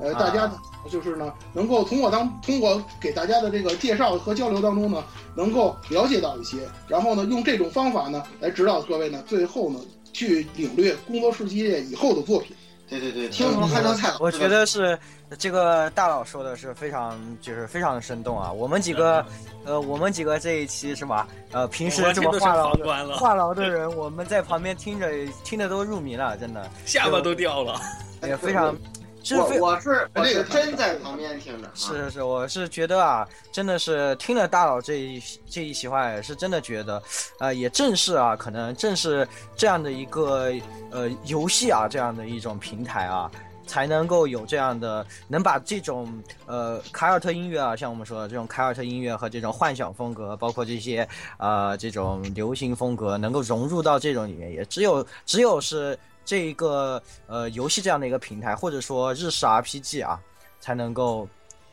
[0.00, 0.56] 呃，大家呢
[0.90, 5.04] 就是呢，能够从我当通过给大家的这个介绍和交流当中呢，
[5.36, 6.56] 能够了解到一些，
[6.88, 9.78] 然后呢，用这种方法呢来指导各位呢，最后呢
[10.12, 12.56] 去领略工作室系列以后的作品。
[12.90, 14.98] 对对对，听什么汉朝菜，我觉得是
[15.38, 18.50] 这个大佬说的是非常就是非常的生动啊。
[18.50, 19.24] 我们几个，
[19.64, 21.28] 呃，我们几个这一期是吧？
[21.52, 25.08] 呃，平时这么话痨的，话痨的人，我们在旁边听着
[25.44, 27.80] 听着都入迷了，真的下巴都掉了。
[28.24, 28.76] 也非常
[29.22, 31.72] 是我我是我这个是真在旁边听着啊。
[31.74, 37.02] 是是是，我是觉得啊，真的是听了大佬这一这一席话，也是真的觉得，
[37.38, 39.26] 呃，也正是啊，可能正是
[39.56, 40.52] 这样的一个
[40.90, 43.30] 呃游戏啊，这样的一种平台啊，
[43.66, 46.10] 才能够有这样的，能把这种
[46.46, 51.06] 呃凯尔特音乐啊，像我们说的这种凯尔特音乐和这种幻想风格，包括这些
[51.38, 55.96] 呃这种流行风格，能够融入到这种里面，也只有只有是
[56.30, 60.16] 这一个呃游戏这样的一个平台，或者说日式 RPG 啊，
[60.60, 61.28] 才能够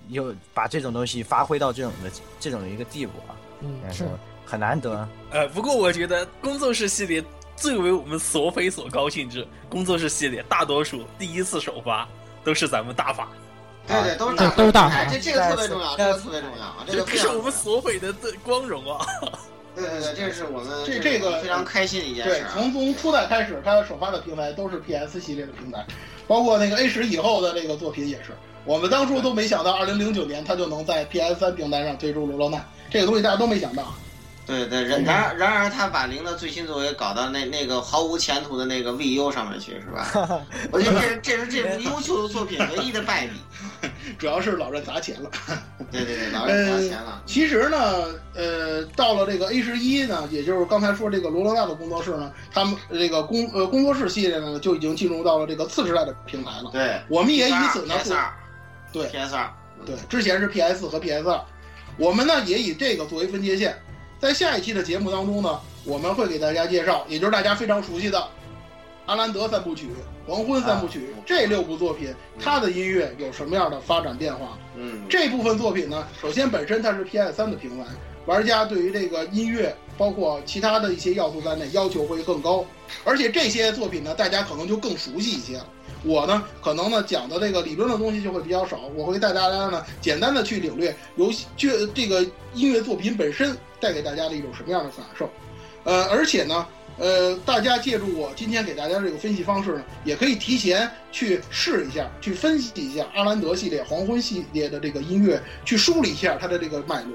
[0.07, 2.09] 有把这种东西发挥到这种的
[2.39, 4.03] 这种的一个地步啊，嗯但是
[4.47, 5.07] 很难得。
[5.29, 7.23] 呃，不过我觉得工作室系列
[7.55, 12.09] 最为我们索匪所高兴之，工作室系列大多数第一次首发
[12.43, 13.27] 都是咱们大法，
[13.85, 19.05] 对对，都是大对都是大哎，这这个特别重要，这个特别重要啊，这这个是我们索菲的最光荣啊！
[19.77, 22.49] 对对对，这是我们这这个非常开心的一件对事，啊。
[22.53, 25.85] 从从初代开始，它首发的平台都是 PS 系列的平台，
[26.27, 28.31] 包括那个 A 十以后的这个作品也是。
[28.65, 32.57] 我们当初都没想到，二零零九年它就能在 PS 三平台上推出《罗罗奈》
[32.89, 33.93] 这个东西，大家都没想到。
[34.47, 40.41] 对对，然然而然而他把零的最新作为搞到那那个毫无前途的那个 VU 上面去，是吧？
[40.71, 43.33] 我觉得这这是这部优秀的作品唯一的败笔。
[44.17, 45.29] 主要是老任砸钱了。
[45.91, 47.21] 对对对，老任砸钱了。
[47.25, 47.77] 其实呢，
[48.33, 56.71] 呃，到了这个 A 十一呢，也就是刚才说这个罗罗纳的工作室呢，他们这个工呃工作室系列呢，就已经进入到了这个次时代的平台了。
[56.71, 57.95] 对，我们也以此呢
[58.93, 59.53] 对 PS 二，
[59.85, 61.39] 对，之前是 PS 和 PS 二，
[61.97, 63.77] 我们呢也以这个作为分界线，
[64.19, 68.17] 在下一期的节目当中呢，我们会给大家介绍，也就是大家非常熟悉的
[69.05, 69.85] 《阿兰德三部曲》
[70.27, 74.57] 《黄昏三部曲》这六部作品，它的音乐有什么样的发展变化？
[74.75, 77.85] 嗯，这部分作品呢，首先本身它是 PS 三的平台，
[78.25, 82.65] 玩家对于这个音乐，包括其他的一些要素在内，要求会更高。
[83.03, 85.67] 而且这些作品呢，大家可能就更熟悉一些了。
[86.03, 92.23] 我呢，可能呢讲的这个理论的东西就会比较少，我会带大家呢简单的去领略游戏这这个
[92.55, 95.29] 音乐作品本身带给大家的一种什么样的感受。
[95.83, 96.67] 呃，而且呢，
[96.97, 107.13] 呃，大家借助我今天给大家这个分析方式呢，也可以提前去试一下，去分析一下阿兰德系列、黄昏系列的这个音乐，去梳理一下它的这个脉络。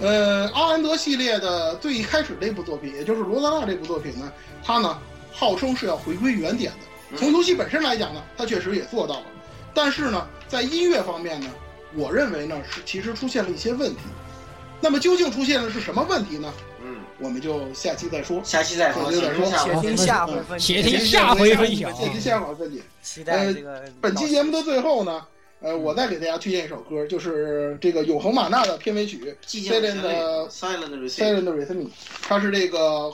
[0.00, 4.30] 呃，阿兰德系列的最一开始这部作品，也就是罗德纳这部作品呢，
[4.62, 4.98] 它呢
[5.32, 7.16] 号称是要回归原点的。
[7.16, 9.26] 从游戏本身来讲呢，它确实也做到了，
[9.72, 11.48] 但是呢，在音乐方面呢，
[11.94, 14.00] 我认为呢是其实出现了一些问题。
[14.80, 16.52] 那么究竟出现的是什么问题呢？
[16.84, 18.40] 嗯，我们就下期再说。
[18.44, 20.90] 下期再说，下期再说下回且听下回分解且解。
[20.90, 21.90] 听下回分晓。
[21.92, 22.80] 下期下回分解。
[23.02, 25.26] 期待这个本期节目的最后呢，
[25.60, 30.48] 呃，我再给大家推荐一首歌，就是这个永恒玛纳的片尾曲 Silent，Silent
[31.08, 31.66] 《Rhythm》，
[32.22, 33.12] 它是这个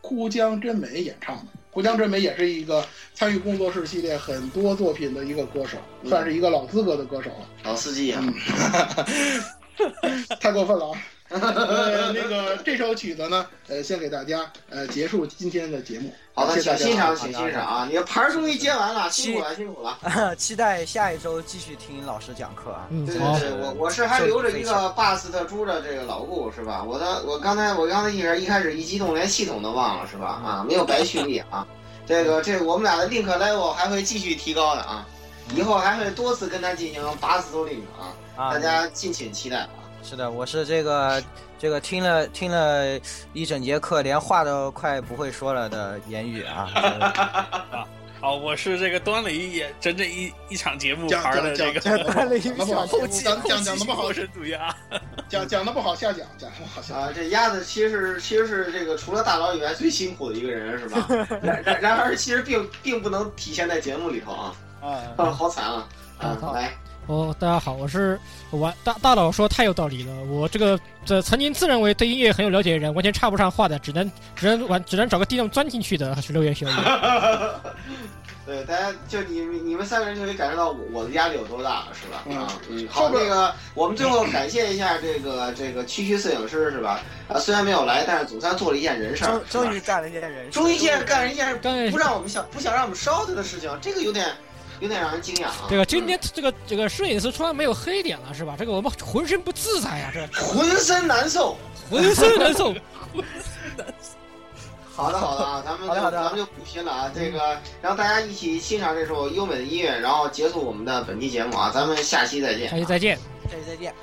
[0.00, 1.44] 枯江真美演唱的。
[1.70, 7.48] 枯江真美也是一个参与工作室系列很多作品的一个歌手，嗯算是一个老资格的歌手了。
[7.62, 8.24] 老司机啊，
[10.40, 10.96] 太过分了啊！
[11.30, 16.12] 呃，那个这首曲子呢，呃，先给大家呃结束今天的节目。
[16.34, 17.86] 好的，谢谢欣赏，请欣赏啊！
[17.88, 20.34] 你的牌终于接完了，辛苦了，辛苦了。
[20.36, 22.86] 期待下一周继续听老师讲课啊。
[22.90, 26.82] 嗯对对对，我我是还留着一个 bus 特猪的这个老顾是吧？
[26.82, 30.26] 我的我刚才我刚才一开始一开始一激动连系统都忘了是吧？
[30.44, 31.66] 啊，没有白蓄力啊。
[32.06, 35.06] 这个这我们俩的 link level 还会继续提高的啊，
[35.54, 39.68] 以后还会多次跟他进行巴斯头 link 啊，啊大家敬请期待啊。
[40.00, 41.20] 是的，我是这个
[41.58, 42.96] 这个听了听了
[43.32, 46.70] 一整节课，连话都快不会说了的言语啊。
[48.20, 52.48] 好，我是这个端了一眼整整一一场节目讲牌的这个讲讲了一
[52.86, 54.74] 后期讲讲讲的不好过，程主义啊，
[55.28, 56.94] 讲讲的不好下讲，讲的不好下。
[56.94, 61.06] 啊，这鸭子其实是其实是这个除了大佬以外最辛苦的一个人是吧？
[61.42, 64.86] 然然然而其实并并不能体现在节目里头啊，啊，
[65.16, 65.88] 啊，好惨啊！
[66.18, 66.76] 啊，来，
[67.08, 68.20] 哦，大家好，我是
[68.50, 76.74] 我大大佬说太有道理了，我这个这曾经自认为对音乐很有了解的人，完全插不上话的，只能只能玩只能找个地洞钻进去的十六月小野。
[78.44, 82.22] 对，大家就你你们三个人就可以感受到我我的压力有多大了，是吧？
[82.26, 87.00] 嗯啊，嗯，好，那个我们最后感谢一下这个这个区区摄影师是吧？
[87.26, 91.58] 啊，虽然没有来，但是总算做了一件人事儿终，终于干了一件人事，终于现在干了一件
[91.90, 94.26] 不让我们想不想让我们烧他的事情，这个有点
[94.80, 95.66] 有点让人惊讶啊。
[95.68, 98.56] 这个今天这个这个摄影师突然没有黑点了是吧？
[98.58, 101.56] 这个我们浑身不自在呀、这 浑身难受。
[101.90, 102.74] 浑身难受。
[104.94, 112.68] 好的，好的啊，咱们就好的好的咱们就补拼了啊，这个让大家一起欣赏这首优美的音乐，然后结束我们的本期节目啊，咱们下期再见。
[112.68, 113.16] 下期再见。
[113.48, 113.94] 下期再见。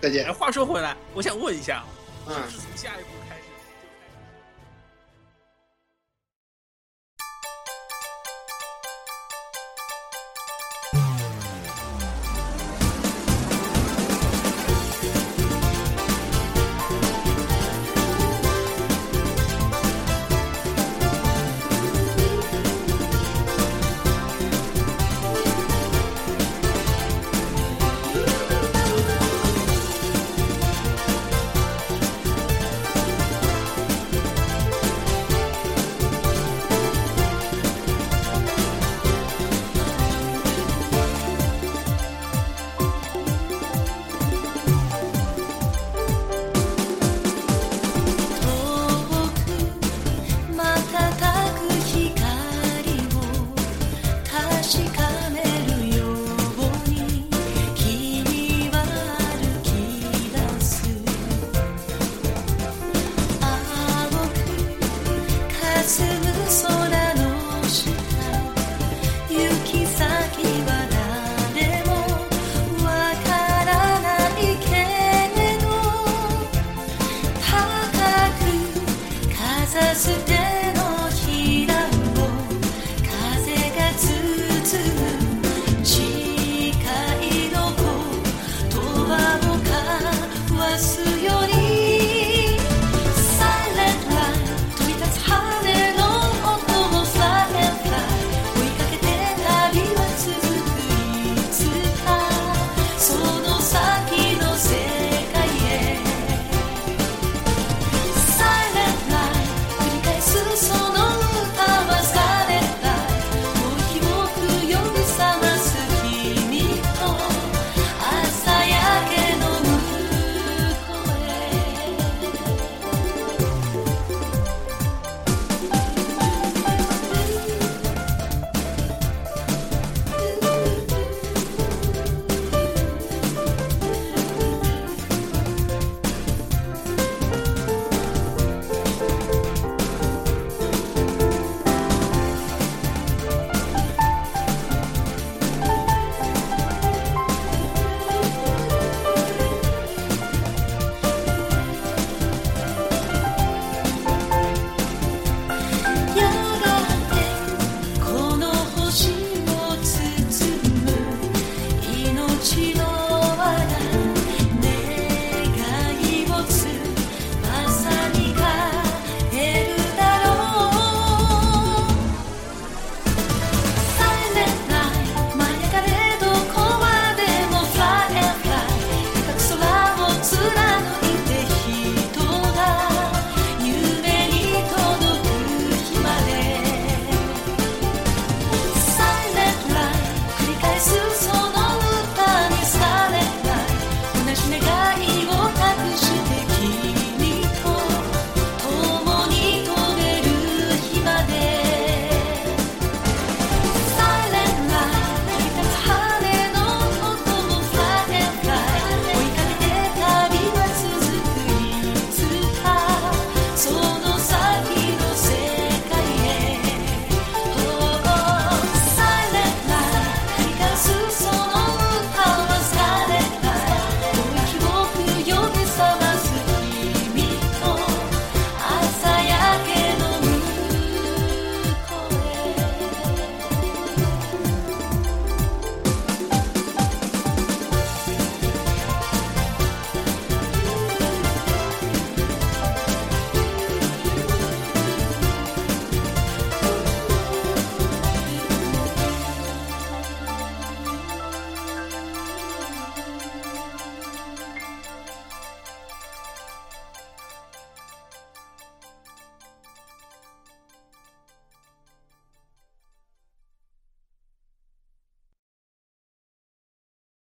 [0.00, 0.32] 再见哎，。
[0.32, 1.82] 话说回来，我想问一下，
[2.28, 2.34] 嗯
[2.76, 3.13] 下一步